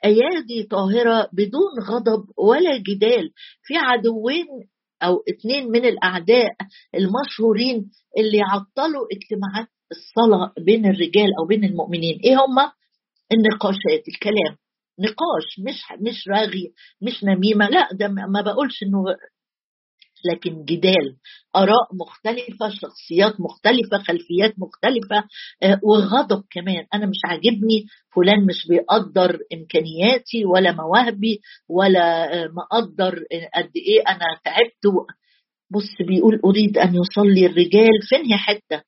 أيادي 0.06 0.64
طاهرة 0.72 1.30
بدون 1.34 1.72
غضب 1.90 2.26
ولا 2.38 2.78
جدال. 2.78 3.32
في 3.64 3.74
عدوين 3.78 4.48
أو 5.04 5.24
اتنين 5.30 5.72
من 5.72 5.86
الأعداء 5.86 6.52
المشهورين 6.96 7.92
اللي 8.18 8.42
عطلوا 8.42 9.06
اجتماعات 9.12 9.68
الصلاة 9.92 10.54
بين 10.66 10.86
الرجال 10.86 11.30
أو 11.40 11.46
بين 11.48 11.64
المؤمنين. 11.64 12.20
إيه 12.24 12.36
هما 12.36 12.72
النقاشات 13.32 14.08
الكلام. 14.08 14.58
نقاش 15.00 15.60
مش 15.60 15.82
مش 16.08 16.28
رغي 16.28 16.74
مش 17.02 17.24
نميمة. 17.24 17.68
لا 17.70 17.90
ده 17.94 18.08
ما 18.08 18.42
بقولش 18.42 18.84
إنه 18.84 19.04
لكن 20.26 20.64
جدال 20.66 21.16
آراء 21.56 21.88
مختلفة 22.02 22.70
شخصيات 22.70 23.34
مختلفة 23.42 23.98
خلفيات 24.08 24.54
مختلفة 24.58 25.24
وغضب 25.84 26.44
كمان. 26.52 26.86
أنا 26.94 27.06
مش 27.06 27.18
عاجبني 27.26 27.86
فلان 28.16 28.46
مش 28.46 28.68
بيقدر 28.70 29.40
إمكانياتي 29.54 30.46
ولا 30.46 30.72
مواهبي 30.72 31.40
ولا 31.70 32.28
مقدر 32.48 33.16
قد 33.56 33.72
إيه 33.76 34.02
أنا 34.10 34.26
تعبت. 34.46 35.08
بص 35.72 36.08
بيقول 36.08 36.40
أريد 36.46 36.78
أن 36.78 36.96
يصلي 36.96 37.46
الرجال. 37.46 37.90
فين 38.10 38.26
هي 38.26 38.38
حتة؟ 38.38 38.82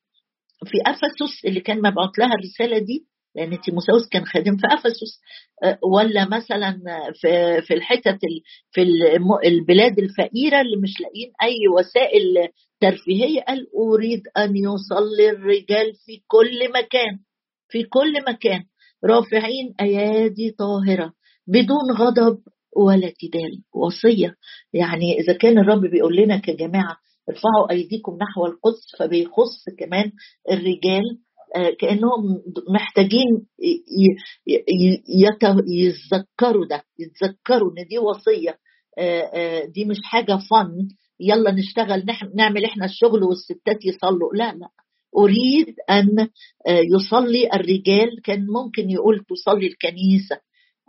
في 0.64 0.78
أفسس 0.86 1.44
اللي 1.44 1.60
كان 1.60 1.78
مبعوث 1.78 2.18
لها 2.18 2.34
الرسالة 2.34 2.78
دي؟ 2.78 3.06
لأن 3.36 3.60
تيموساوس 3.60 4.08
كان 4.12 4.24
خادم 4.24 4.56
في 4.56 4.66
أفسس. 4.74 5.20
آه، 5.64 5.78
ولا 5.94 6.28
مثلا 6.28 6.80
في 7.20 7.62
في 7.62 7.74
الحتت 7.74 8.18
في 8.70 8.82
البلاد 9.44 9.98
الفقيرة 9.98 10.60
اللي 10.60 10.76
مش 10.82 11.00
لاقيين 11.00 11.32
أي 11.42 11.68
وسائل 11.78 12.48
ترفيهية. 12.80 13.40
قال 13.40 13.66
أريد 13.76 14.22
أن 14.38 14.56
يصلي 14.56 15.30
الرجال 15.30 15.94
في 16.06 16.22
كل 16.26 16.72
مكان 16.74 17.18
في 17.68 17.82
كل 17.82 18.12
مكان. 18.28 18.64
رافعين 19.04 19.74
أيادي 19.80 20.50
طاهرة 20.50 21.12
بدون 21.46 21.92
غضب 21.98 22.38
ولا 22.76 23.12
جدال 23.22 23.62
وصية. 23.74 24.34
يعني 24.72 25.20
إذا 25.20 25.32
كان 25.32 25.58
الرب 25.58 25.80
بيقول 25.80 26.16
لنا 26.16 26.36
كجماعة 26.36 26.96
ارفعوا 27.28 27.70
أيديكم 27.70 28.18
نحو 28.22 28.46
القدس. 28.46 28.96
فبيخص 28.98 29.64
كمان 29.78 30.12
الرجال 30.50 31.02
كأنهم 31.80 32.42
محتاجين 32.68 33.46
يتذكروا 35.68 36.66
ده 36.66 36.82
يتذكروا 36.98 37.70
إن 37.70 37.86
دي 37.88 37.98
وصية 37.98 38.58
آه، 38.98 39.20
آه، 39.20 39.64
دي 39.64 39.84
مش 39.84 39.96
حاجة 40.04 40.32
فن 40.50 40.88
يلا 41.20 41.50
نشتغل 41.50 42.04
نعمل 42.34 42.64
إحنا 42.64 42.84
الشغل 42.84 43.22
والستات 43.24 43.84
يصلوا. 43.84 44.34
لا 44.34 44.54
لا. 44.54 44.68
أريد 45.16 45.74
أن 45.90 46.28
يصلي 46.68 47.48
الرجال 47.54 48.22
كان 48.24 48.46
ممكن 48.46 48.90
يقول 48.90 49.24
تصلي 49.30 49.66
الكنيسة 49.66 50.36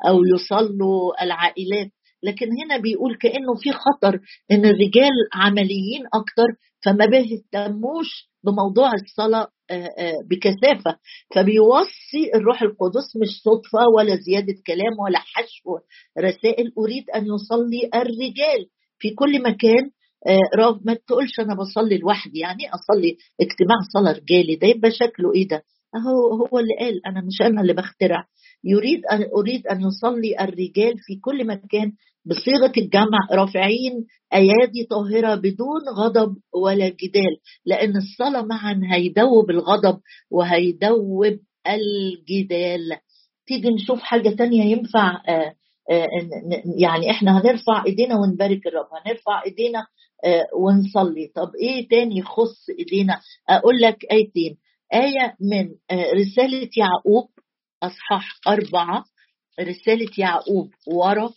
أو 0.08 0.20
يصلوا 0.36 1.24
العائلات 1.24 1.92
لكن 2.24 2.46
هنا 2.64 2.78
بيقول 2.78 3.18
كأنه 3.18 3.56
في 3.56 3.72
خطر 3.72 4.20
إن 4.52 4.66
الرجال 4.66 5.12
عمليين 5.34 6.04
أكتر 6.14 6.48
فما 6.86 7.06
بيهتموش 7.06 8.30
بموضوع 8.44 8.92
الصلاة 8.94 9.48
آه، 9.72 9.90
آه، 9.98 10.14
بكثافة 10.30 10.98
فبيوصي 11.36 12.32
الروح 12.36 12.62
القدس 12.62 13.16
مش 13.22 13.42
صدفة 13.44 13.80
ولا 13.98 14.16
زيادة 14.16 14.54
كلام 14.68 15.00
ولا 15.06 15.20
حشو 15.20 15.78
رسائل. 16.20 16.72
أريد 16.78 17.10
أن 17.10 17.26
يصلي 17.26 17.90
الرجال 17.96 18.66
في 19.00 19.10
كل 19.10 19.42
مكان 19.44 19.92
آه، 20.28 20.80
ما 20.86 20.94
تقولش 20.94 21.40
أنا 21.40 21.56
بصلي 21.56 21.98
لوحدي 21.98 22.40
يعني 22.40 22.64
أصلي 22.74 23.18
اجتماع 23.42 23.78
صلاة 23.94 24.12
رجالي 24.12 24.56
ده 24.56 24.68
يبقى 24.68 24.92
شكله 24.92 25.34
إيه 25.36 25.48
ده؟ 25.48 25.64
هو 25.96 26.46
هو 26.46 26.60
اللي 26.60 26.74
قال 26.80 27.06
أنا 27.06 27.22
مش 27.22 27.42
أنا 27.42 27.62
اللي 27.62 27.74
بخترع. 27.74 28.26
يريد 28.66 29.06
أن 29.06 29.26
أريد 29.38 29.68
أن 29.68 29.82
يصلي 29.82 30.40
الرجال 30.40 30.94
في 30.98 31.16
كل 31.22 31.48
مكان 31.48 31.92
بصيغة 32.26 32.72
الجمع 32.78 33.20
رافعين 33.32 34.06
أيادي 34.34 34.84
طاهرة 34.90 35.36
بدون 35.36 35.82
غضب 35.98 36.36
ولا 36.54 36.88
جدال 36.90 37.38
لأن 37.66 37.94
الصلاة 37.98 38.42
معا 38.42 38.82
هيدوب 38.92 39.50
الغضب 39.50 40.00
وهيدوب 40.32 41.40
الجدال. 41.68 42.98
تيجي 43.48 43.70
نشوف 43.70 44.00
حاجة 44.00 44.30
تانية 44.30 44.64
ينفع 44.64 45.22
آه، 45.30 45.54
آه، 45.92 46.08
يعني 46.80 47.12
إحنا 47.12 47.42
هنرفع 47.42 47.86
إيدينا 47.88 48.16
ونبارك 48.16 48.68
الرب 48.68 48.88
هنرفع 49.06 49.44
إيدينا 49.46 49.86
آه، 50.26 50.48
ونصلي. 50.58 51.32
طب 51.36 51.52
إيه 51.62 51.88
تاني 51.88 52.18
يخص 52.18 52.70
إيدينا؟ 52.80 53.20
أقول 53.50 53.82
لك 53.82 54.06
آيتين. 54.12 54.58
آية 54.94 55.36
من 55.42 55.70
رسالة 56.14 56.70
يعقوب 56.78 57.30
أصحاح 57.84 58.40
أربعة 58.48 59.04
رسالة 59.60 60.10
يعقوب 60.18 60.70
ورا 60.88 61.30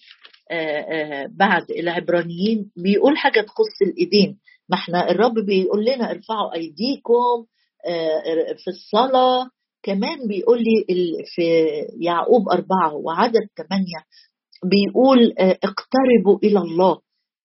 آه، 0.50 0.54
آه، 0.80 1.26
بعد 1.36 1.70
العبرانيين 1.70 2.70
بيقول 2.76 3.18
حاجة 3.18 3.40
تخص 3.40 3.82
الإيدين. 3.82 4.38
ما 4.68 4.76
إحنا 4.76 5.10
الرب 5.10 5.34
بيقول 5.34 5.84
لنا 5.84 6.10
ارفعوا 6.10 6.54
أيديكم 6.54 7.46
آه، 7.86 8.52
في 8.64 8.68
الصلاة. 8.68 9.50
كمان 9.82 10.28
بيقول 10.28 10.58
لي 10.58 10.84
في 11.34 11.66
يعقوب 12.00 12.48
أربعة 12.48 12.94
وعدد 12.94 13.48
ثمانية 13.56 14.04
بيقول 14.64 15.34
اقتربوا 15.38 16.38
إلى 16.44 16.58
الله. 16.58 16.98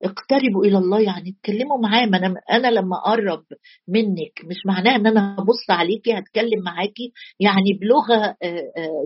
اقتربوا 0.03 0.65
إلى 0.65 0.77
الله 0.77 1.01
يعني 1.01 1.29
اتكلموا 1.29 1.77
معاه. 1.77 2.05
ما 2.05 2.17
أنا 2.17 2.35
أنا 2.51 2.67
لما 2.67 2.97
أقرب 2.97 3.43
منك 3.87 4.45
مش 4.45 4.65
معناه 4.65 4.95
إن 4.95 5.07
أنا 5.07 5.35
هبص 5.39 5.69
عليكي 5.69 6.13
هتكلم 6.13 6.63
معاكي 6.65 7.11
يعني 7.39 7.79
بلغة 7.81 8.35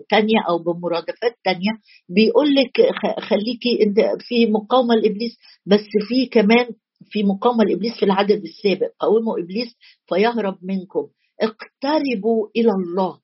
تانية 0.10 0.40
أو 0.50 0.58
بمرادفات 0.60 1.36
تانية. 1.44 1.72
بيقول 2.10 2.56
لك 2.56 2.82
خليكي 3.20 3.84
إنت 3.84 4.00
في 4.20 4.46
مقاومة 4.46 4.96
لإبليس 4.96 5.38
بس 5.66 5.86
في 6.08 6.26
كمان 6.26 6.68
في 7.10 7.24
مقاومة 7.24 7.64
لإبليس 7.64 7.94
في 8.00 8.06
العدد 8.06 8.42
السابق. 8.44 8.92
قاوموا 9.00 9.40
إبليس 9.40 9.76
فيهرب 10.08 10.58
منكم. 10.62 11.08
اقتربوا 11.42 12.48
إلى 12.56 12.72
الله. 12.72 13.20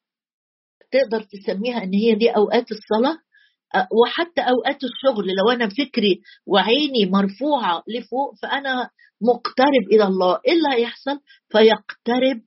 تقدر 0.92 1.22
تسميها 1.24 1.84
إن 1.84 1.94
هي 1.94 2.16
دي 2.16 2.30
أوقات 2.30 2.66
الصلاة؟ 2.72 3.18
وحتى 3.76 4.42
أوقات 4.42 4.80
الشغل 4.84 5.26
لو 5.28 5.52
أنا 5.52 5.70
فكري 5.70 6.22
وعيني 6.48 7.06
مرفوعة 7.06 7.84
لفوق 7.88 8.36
فأنا 8.42 8.90
مقترب 9.22 9.84
إلى 9.92 10.04
الله. 10.04 10.40
إيه 10.48 10.54
اللي 10.54 10.70
هيحصل؟ 10.74 11.20
فيقترب. 11.50 12.42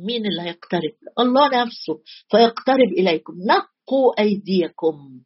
مين 0.00 0.26
اللي 0.26 0.42
هيقترب؟ 0.42 0.92
الله 1.18 1.62
نفسه. 1.62 2.00
فيقترب 2.30 2.88
إليكم. 2.98 3.32
نقوا 3.48 4.20
أيديكم. 4.20 5.20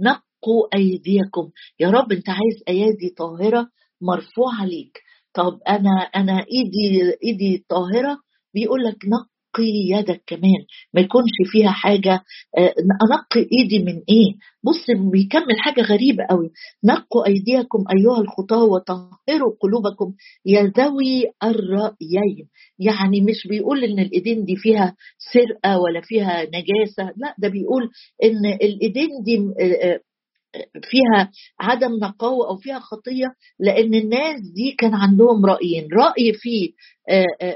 نقوا 0.00 0.68
أيديكم. 0.74 1.50
يا 1.80 1.90
رب 1.90 2.12
أنت 2.12 2.28
عايز 2.28 2.62
أيادي 2.68 3.14
طاهرة 3.16 3.68
مرفوعة 4.00 4.64
ليك. 4.66 4.98
طب 5.34 5.60
أنا 5.68 5.90
أنا 6.16 6.32
إيدي 6.52 7.12
إيدي 7.24 7.64
طاهرة؟ 7.68 8.18
بيقول 8.54 8.84
لك 8.84 8.96
نق 9.04 9.31
انقي 9.58 9.72
يدك 9.98 10.22
كمان 10.26 10.64
ما 10.94 11.00
يكونش 11.00 11.30
فيها 11.52 11.70
حاجة 11.70 12.20
آه، 12.58 12.74
انقي 13.12 13.48
ايدي 13.58 13.78
من 13.78 14.02
إيه؟ 14.08 14.34
بص 14.64 15.10
بيكمل 15.12 15.60
حاجة 15.60 15.80
غريبة 15.82 16.24
قوي. 16.30 16.50
نقوا 16.84 17.26
أيديكم 17.26 17.84
أيها 17.96 18.20
الخطاة 18.20 18.64
وطهروا 18.64 19.54
قلوبكم 19.60 20.14
يا 20.46 20.62
ذوي 20.78 21.24
الرأيين. 21.44 22.48
يعني 22.78 23.20
مش 23.20 23.46
بيقول 23.48 23.84
إن 23.84 23.98
الإيدين 23.98 24.44
دي 24.44 24.56
فيها 24.56 24.96
سرقة 25.32 25.78
ولا 25.78 26.00
فيها 26.00 26.42
نجاسة 26.44 27.12
لا 27.16 27.34
ده 27.38 27.48
بيقول 27.48 27.90
إن 28.24 28.46
الإيدين 28.46 29.08
دي 29.24 29.36
آه، 29.60 29.92
آه، 29.92 30.00
فيها 30.82 31.30
عدم 31.60 31.92
نقاوة 32.02 32.48
أو 32.48 32.56
فيها 32.56 32.78
خطية 32.78 33.26
لأن 33.60 33.94
الناس 33.94 34.40
دي 34.54 34.72
كان 34.78 34.94
عندهم 34.94 35.46
رأيين. 35.46 35.88
رأي 35.92 36.32
فيه 36.32 36.70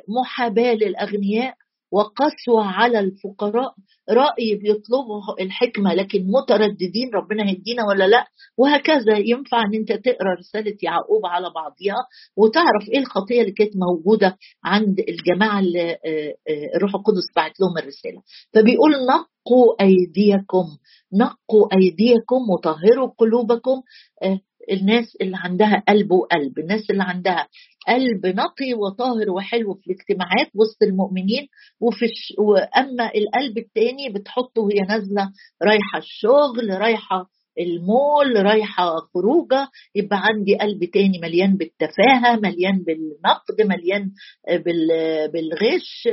محاباة 0.09 0.75
للأغنياء 0.75 1.55
وقسوة 1.97 2.65
على 2.67 2.99
الفقراء. 3.01 3.75
رأي 4.11 4.55
بيطلبوا 4.55 5.21
الحكمة 5.41 5.95
لكن 5.95 6.27
مترددين 6.31 7.11
ربنا 7.15 7.49
هيدينا 7.49 7.83
ولا 7.89 8.07
لأ؟ 8.09 8.27
وهكذا 8.59 9.19
ينفع 9.19 9.59
إن 9.63 9.75
أنت 9.75 9.93
تقرأ 9.93 10.35
رسالة 10.39 10.77
يعقوب 10.83 11.27
على 11.27 11.51
بعضها 11.55 12.01
وتعرف 12.37 12.89
إيه 12.93 12.99
الخطية 12.99 13.41
اللي 13.41 13.53
كانت 13.53 13.73
موجودة 13.77 14.37
عند 14.65 14.97
الجماعة 15.09 15.61
اللي 15.61 15.91
آه، 15.91 16.35
آه، 16.49 16.77
الروح 16.77 16.95
القدس 16.95 17.27
بعت 17.37 17.61
لهم 17.61 17.79
الرسالة. 17.79 18.23
فبيقول 18.55 18.93
نقوا 18.93 19.75
أيديكم 19.81 20.67
نقوا 21.13 21.69
أيديكم 21.79 22.41
وطهروا 22.55 23.09
قلوبكم 23.19 23.83
آه، 24.23 24.41
الناس 24.73 25.17
اللي 25.21 25.37
عندها 25.41 25.83
قلب 25.89 26.11
وقلب 26.13 26.59
الناس 26.59 26.91
اللي 26.91 27.03
عندها 27.03 27.49
قلب 27.89 28.27
نقي 28.27 28.75
وطاهر 28.75 29.31
وحلو 29.31 29.75
في 29.75 29.87
الاجتماعات 29.91 30.47
وسط 30.55 30.83
المؤمنين 30.83 31.47
وفي 31.81 32.05
الش... 32.05 32.33
وأما 32.39 33.11
القلب 33.15 33.59
التاني 33.59 34.09
بتحطه 34.15 34.63
وهي 34.63 34.79
نازلة 34.89 35.31
رايحة 35.63 35.99
الشغل 35.99 36.81
رايحة 36.81 37.27
المول 37.61 38.37
رايحة 38.47 38.95
خروجة 39.15 39.69
يبقى 39.95 40.19
عندي 40.23 40.57
قلب 40.57 40.85
تاني 40.85 41.19
مليان 41.23 41.57
بالتفاهة 41.57 42.37
مليان 42.43 42.79
بالنقد 42.87 43.61
مليان 43.61 44.11
بال... 44.49 44.89
بالغش. 45.33 46.09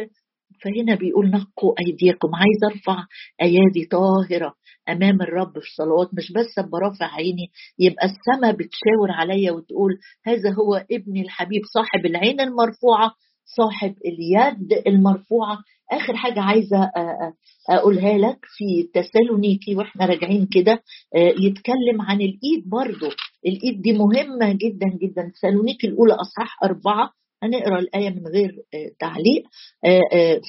فهنا 0.64 0.96
بيقول 0.96 1.30
نقوا 1.30 1.74
أيديكم 1.88 2.28
عايز 2.36 2.74
أرفع 2.76 3.04
أيادي 3.42 3.86
طاهرة. 3.92 4.54
أمام 4.90 5.22
الرب 5.22 5.54
في 5.60 5.70
صلوات 5.76 6.10
مش 6.14 6.32
بس 6.32 6.60
برافع 6.60 7.14
عيني 7.16 7.52
يبقى 7.80 8.06
السماء 8.06 8.52
بتشاور 8.52 9.12
عليا 9.12 9.52
وتقول 9.52 9.98
هذا 10.26 10.54
هو 10.54 10.86
ابني 10.92 11.22
الحبيب 11.22 11.62
صاحب 11.74 12.06
العين 12.06 12.40
المرفوعة 12.42 13.12
صاحب 13.58 13.96
اليد 14.06 14.74
المرفوعة. 14.88 15.58
آخر 15.92 16.16
حاجة 16.16 16.40
عايزة 16.42 16.92
أقولها 17.70 18.18
لك 18.18 18.38
في 18.58 18.84
تسالونيكي 18.94 19.76
وإحنا 19.76 20.06
راجعين 20.06 20.48
كده 20.54 20.84
يتكلم 21.16 22.02
عن 22.02 22.16
الإيد 22.22 22.70
برضو. 22.70 23.10
الإيد 23.46 23.82
دي 23.82 23.94
مهمة 23.94 24.52
جدا 24.54 24.88
جدا. 25.02 25.32
تسالونيكي 25.36 25.88
الأولى 25.88 26.14
أصحاح 26.14 26.64
أربعة 26.64 27.10
هنقرأ 27.44 27.80
الآية 27.80 28.10
من 28.10 28.28
غير 28.28 28.52
تعليق 29.00 29.44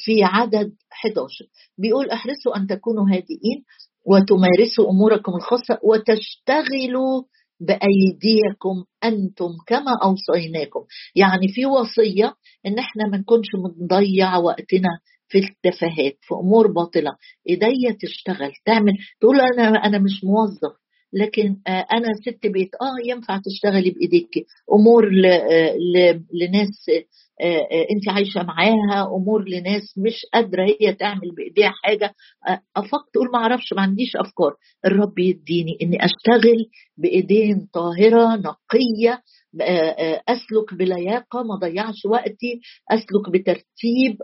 في 0.04 0.22
عدد 0.24 0.72
11 0.92 1.44
بيقول 1.78 2.10
أحرصوا 2.10 2.56
أن 2.56 2.66
تكونوا 2.66 3.04
هادئين. 3.08 3.64
وتمارسوا 4.04 4.90
أموركم 4.90 5.32
الخاصة 5.36 5.78
وتشتغلوا 5.82 7.22
بأيديكم 7.60 8.84
أنتم 9.04 9.50
كما 9.66 9.92
أوصيناكم. 10.04 10.80
يعني 11.16 11.48
في 11.48 11.66
وصية 11.66 12.34
إن 12.66 12.78
إحنا 12.78 13.06
ما 13.12 13.18
نكونش 13.18 13.46
بنضيع 13.78 14.36
وقتنا 14.36 14.88
في 15.28 15.38
التفاهات 15.38 16.18
في 16.20 16.34
أمور 16.34 16.72
باطلة. 16.72 17.10
إيديا 17.48 17.96
تشتغل 18.00 18.52
تعمل. 18.66 18.92
تقول 19.20 19.36
أنا 19.40 19.68
أنا 19.86 19.98
مش 19.98 20.24
موظف. 20.24 20.83
لكن 21.14 21.56
آه، 21.66 21.86
أنا 21.92 22.08
ست 22.26 22.46
بيت 22.46 22.70
آه 22.74 23.08
ينفع 23.10 23.40
تشتغلي 23.44 23.90
بإيديك. 23.90 24.46
أمور 24.72 25.04
آه، 25.26 25.76
لناس 26.32 26.86
آه، 27.40 27.86
انت 27.90 28.08
عايشة 28.08 28.42
معاها 28.42 29.06
أمور 29.16 29.48
لناس 29.48 29.98
مش 29.98 30.26
قادرة 30.34 30.66
هي 30.80 30.92
تعمل 30.92 31.34
بإيديها 31.36 31.72
حاجة. 31.84 32.14
أفكر 32.76 33.04
تقول 33.12 33.28
ما 33.32 33.38
أعرفش 33.38 33.72
ما 33.72 33.82
عنديش 33.82 34.16
أفكار. 34.16 34.54
الرب 34.86 35.18
يديني 35.18 35.78
إني 35.82 35.98
أشتغل 36.04 36.66
بإيدين 36.96 37.68
طاهرة 37.72 38.36
نقية 38.36 39.22
أسلك 40.28 40.74
بلياقه 40.78 41.42
ما 41.42 41.54
ضيعش 41.60 42.04
وقتي. 42.10 42.60
أسلك 42.90 43.30
بترتيب 43.32 44.16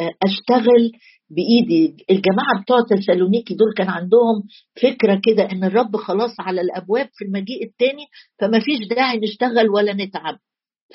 أشتغل 0.00 0.92
بإيدي. 1.30 1.96
الجماعة 2.10 2.62
بتوع 2.62 2.76
تسالونيكي 2.90 3.54
دول 3.54 3.74
كان 3.76 3.88
عندهم 3.88 4.42
فكرة 4.82 5.20
كده 5.24 5.50
إن 5.52 5.64
الرب 5.64 5.96
خلاص 5.96 6.34
على 6.40 6.60
الأبواب 6.60 7.08
في 7.14 7.24
المجيء 7.24 7.64
الثاني 7.64 8.04
فما 8.40 8.60
فيش 8.60 8.78
داعي 8.90 9.18
نشتغل 9.18 9.68
ولا 9.70 9.92
نتعب. 9.92 10.38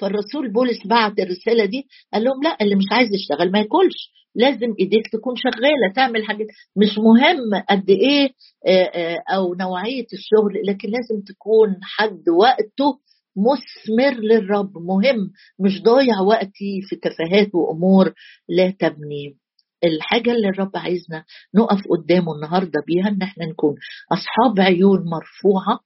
فالرسول 0.01 0.54
بولس 0.54 0.88
بعت 0.88 1.19
الرسالة 1.19 1.65
دي 1.65 1.88
قال 2.13 2.23
لهم 2.23 2.43
لا 2.43 2.58
اللي 2.62 2.75
مش 2.75 2.86
عايز 2.91 3.10
يشتغل 3.13 3.51
ما 3.51 3.60
ياكلش. 3.60 4.15
لازم 4.38 4.73
إيديك 4.80 5.08
تكون 5.13 5.36
شغالة 5.36 5.93
تعمل 5.95 6.25
حاجات 6.25 6.47
مش 6.78 6.97
مهم 6.97 7.63
قد 7.69 7.89
إيه 7.89 8.30
أو 9.36 9.54
نوعية 9.54 10.06
الشغل 10.13 10.62
لكن 10.67 10.88
لازم 10.89 11.23
تكون 11.28 11.75
حد 11.84 12.30
وقته 12.30 12.99
مثمر 13.37 14.13
للرب 14.21 14.77
مهم 14.77 15.31
مش 15.59 15.81
ضايع 15.81 16.19
وقتي 16.27 16.81
في 16.89 16.95
تفاهات 16.95 17.55
وأمور 17.55 18.13
لا 18.49 18.69
تبني. 18.71 19.37
الحاجة 19.83 20.31
اللي 20.31 20.49
الرب 20.49 20.71
عايزنا 20.75 21.23
نقف 21.55 21.79
قدامه 21.89 22.35
النهارده 22.35 22.81
بيها 22.87 23.07
إن 23.07 23.21
إحنا 23.21 23.45
نكون 23.45 23.75
أصحاب 24.11 24.59
عيون 24.59 24.99
مرفوعة 24.99 25.79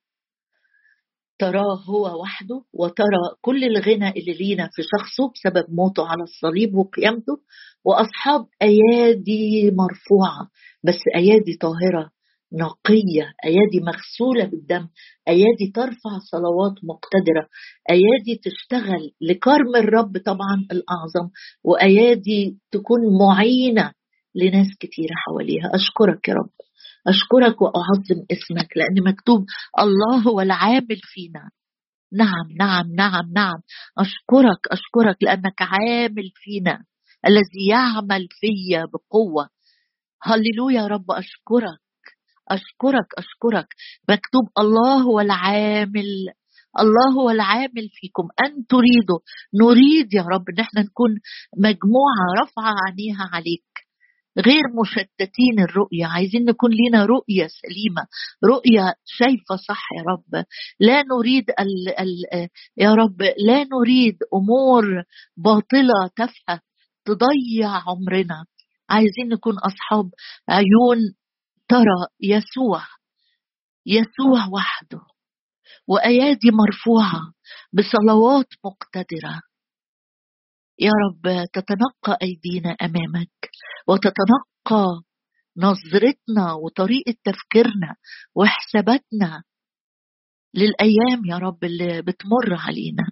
تراه 1.39 1.75
هو 1.89 2.21
وحده 2.21 2.63
وترى 2.73 3.17
كل 3.41 3.63
الغنى 3.63 4.09
اللي 4.09 4.33
لينا 4.33 4.69
في 4.73 4.81
شخصه 4.81 5.31
بسبب 5.35 5.65
موته 5.73 6.07
على 6.07 6.23
الصليب 6.23 6.75
وقيامته 6.75 7.37
وأصحاب 7.85 8.45
أيادي 8.61 9.71
مرفوعة 9.71 10.49
بس 10.83 10.99
أيادي 11.15 11.57
طاهرة 11.61 12.11
نقية 12.53 13.33
أيادي 13.45 13.79
مغسولة 13.85 14.45
بالدم 14.45 14.87
أيادي 15.27 15.71
ترفع 15.75 16.19
صلوات 16.31 16.73
مقتدرة 16.83 17.47
أيادي 17.91 18.41
تشتغل 18.43 19.11
لكرم 19.21 19.75
الرب 19.75 20.17
طبعا 20.25 20.65
الأعظم 20.71 21.29
وأيادي 21.63 22.57
تكون 22.71 22.99
معينة 23.19 23.91
لناس 24.35 24.67
كتيرة 24.79 25.13
حواليها. 25.15 25.71
أشكرك 25.75 26.27
يا 26.29 26.33
رب. 26.33 26.49
أشكرك 27.07 27.61
وأعظم 27.61 28.25
اسمك 28.31 28.77
لأن 28.77 29.11
مكتوب 29.13 29.45
الله 29.79 30.17
هو 30.27 30.41
العامل 30.41 30.99
فينا. 31.03 31.49
نعم 32.13 32.47
نعم 32.59 32.87
نعم 32.95 33.31
نعم. 33.33 33.57
أشكرك 33.97 34.67
أشكرك 34.71 35.23
لأنك 35.23 35.61
عامل 35.61 36.31
فينا 36.35 36.83
الذي 37.27 37.67
يعمل 37.69 38.27
فيا 38.31 38.85
بقوة. 38.85 39.49
هللويا 40.23 40.81
يا 40.81 40.87
رب 40.87 41.11
أشكرك. 41.11 41.79
أشكرك 42.51 43.07
أشكرك. 43.17 43.67
مكتوب 44.09 44.43
الله 44.59 45.01
هو 45.01 45.19
العامل 45.19 46.09
الله 46.79 47.13
هو 47.21 47.29
العامل 47.29 47.89
فيكم. 47.93 48.27
أن 48.45 48.67
تريدوا. 48.67 49.19
نريد 49.61 50.13
يا 50.13 50.21
رب 50.21 50.49
إن 50.49 50.59
إحنا 50.59 50.81
نكون 50.81 51.09
مجموعة 51.57 52.25
رفع 52.41 52.73
عينيها 52.87 53.29
عليك. 53.33 53.69
غير 54.37 54.63
مشتتين 54.81 55.59
الرؤية. 55.59 56.05
عايزين 56.05 56.45
نكون 56.45 56.71
لنا 56.71 57.05
رؤية 57.05 57.47
سليمة. 57.47 58.07
رؤية 58.45 58.93
شايفة 59.05 59.55
صح 59.67 59.83
يا 59.97 60.03
رب. 60.03 60.45
لا 60.79 61.03
نريد 61.03 61.49
ال 61.49 61.89
ال 61.99 62.47
يا 62.77 62.93
رب 62.93 63.21
لا 63.21 63.63
نريد 63.63 64.17
أمور 64.33 64.85
باطلة 65.37 66.09
تافهة 66.15 66.61
تضيع 67.05 67.69
عمرنا. 67.87 68.45
عايزين 68.89 69.27
نكون 69.33 69.55
أصحاب 69.57 70.09
عيون 70.49 70.97
ترى 71.69 72.07
يسوع 72.21 72.83
يسوع 73.85 74.47
وحده 74.53 75.01
وأيادي 75.87 76.51
مرفوعة 76.51 77.33
بصلوات 77.73 78.47
مقتدرة. 78.65 79.41
يا 80.79 80.91
رب 80.91 81.45
تتنقى 81.53 82.17
أيدينا 82.21 82.69
أمامك 82.69 83.49
وتتنقى 83.87 85.01
نظرتنا 85.57 86.53
وطريقة 86.53 87.15
تفكيرنا 87.23 87.95
وحساباتنا 88.35 89.43
للأيام 90.53 91.25
يا 91.25 91.37
رب 91.37 91.63
اللي 91.63 92.01
بتمر 92.01 92.53
علينا. 92.53 93.03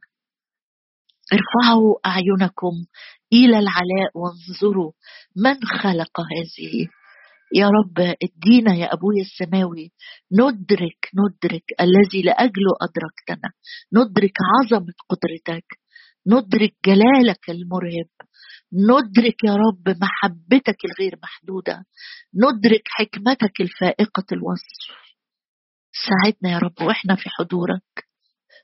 ارفعوا 1.33 1.95
أعينكم 2.05 2.85
إلى 3.33 3.59
العلاء 3.59 4.11
وانظروا 4.15 4.91
من 5.35 5.55
خلق 5.81 6.21
هذه. 6.21 6.87
يا 7.55 7.67
رب 7.67 7.99
ادينا 7.99 8.75
يا 8.75 8.93
أبويا 8.93 9.21
السماوي 9.21 9.91
ندرك 10.31 11.09
ندرك 11.15 11.63
الذي 11.81 12.21
لاجله 12.21 12.73
أدركتنا 12.81 13.51
ندرك 13.93 14.33
عظمة 14.53 14.93
قدرتك 15.09 15.65
ندرك 16.27 16.75
جلالك 16.85 17.49
المرهب 17.49 18.09
ندرك 18.73 19.43
يا 19.43 19.55
رب 19.55 19.97
محبتك 20.01 20.77
الغير 20.85 21.19
محدودة 21.23 21.85
ندرك 22.35 22.83
حكمتك 22.87 23.61
الفائقة 23.61 24.25
الوصف. 24.31 24.97
ساعدنا 26.05 26.51
يا 26.51 26.57
رب 26.57 26.81
وإحنا 26.81 27.15
في 27.15 27.29
حضورك 27.29 28.07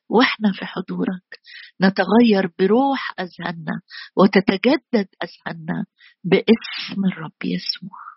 وإحنا 0.10 0.52
في 0.54 0.66
حضورك. 0.66 1.40
نتغير 1.82 2.52
بروح 2.60 3.14
أذهاننا 3.20 3.82
وتتجدد 4.18 5.08
أذهاننا 5.24 5.86
باسم 6.24 7.06
الرب 7.06 7.44
يسوع. 7.44 8.13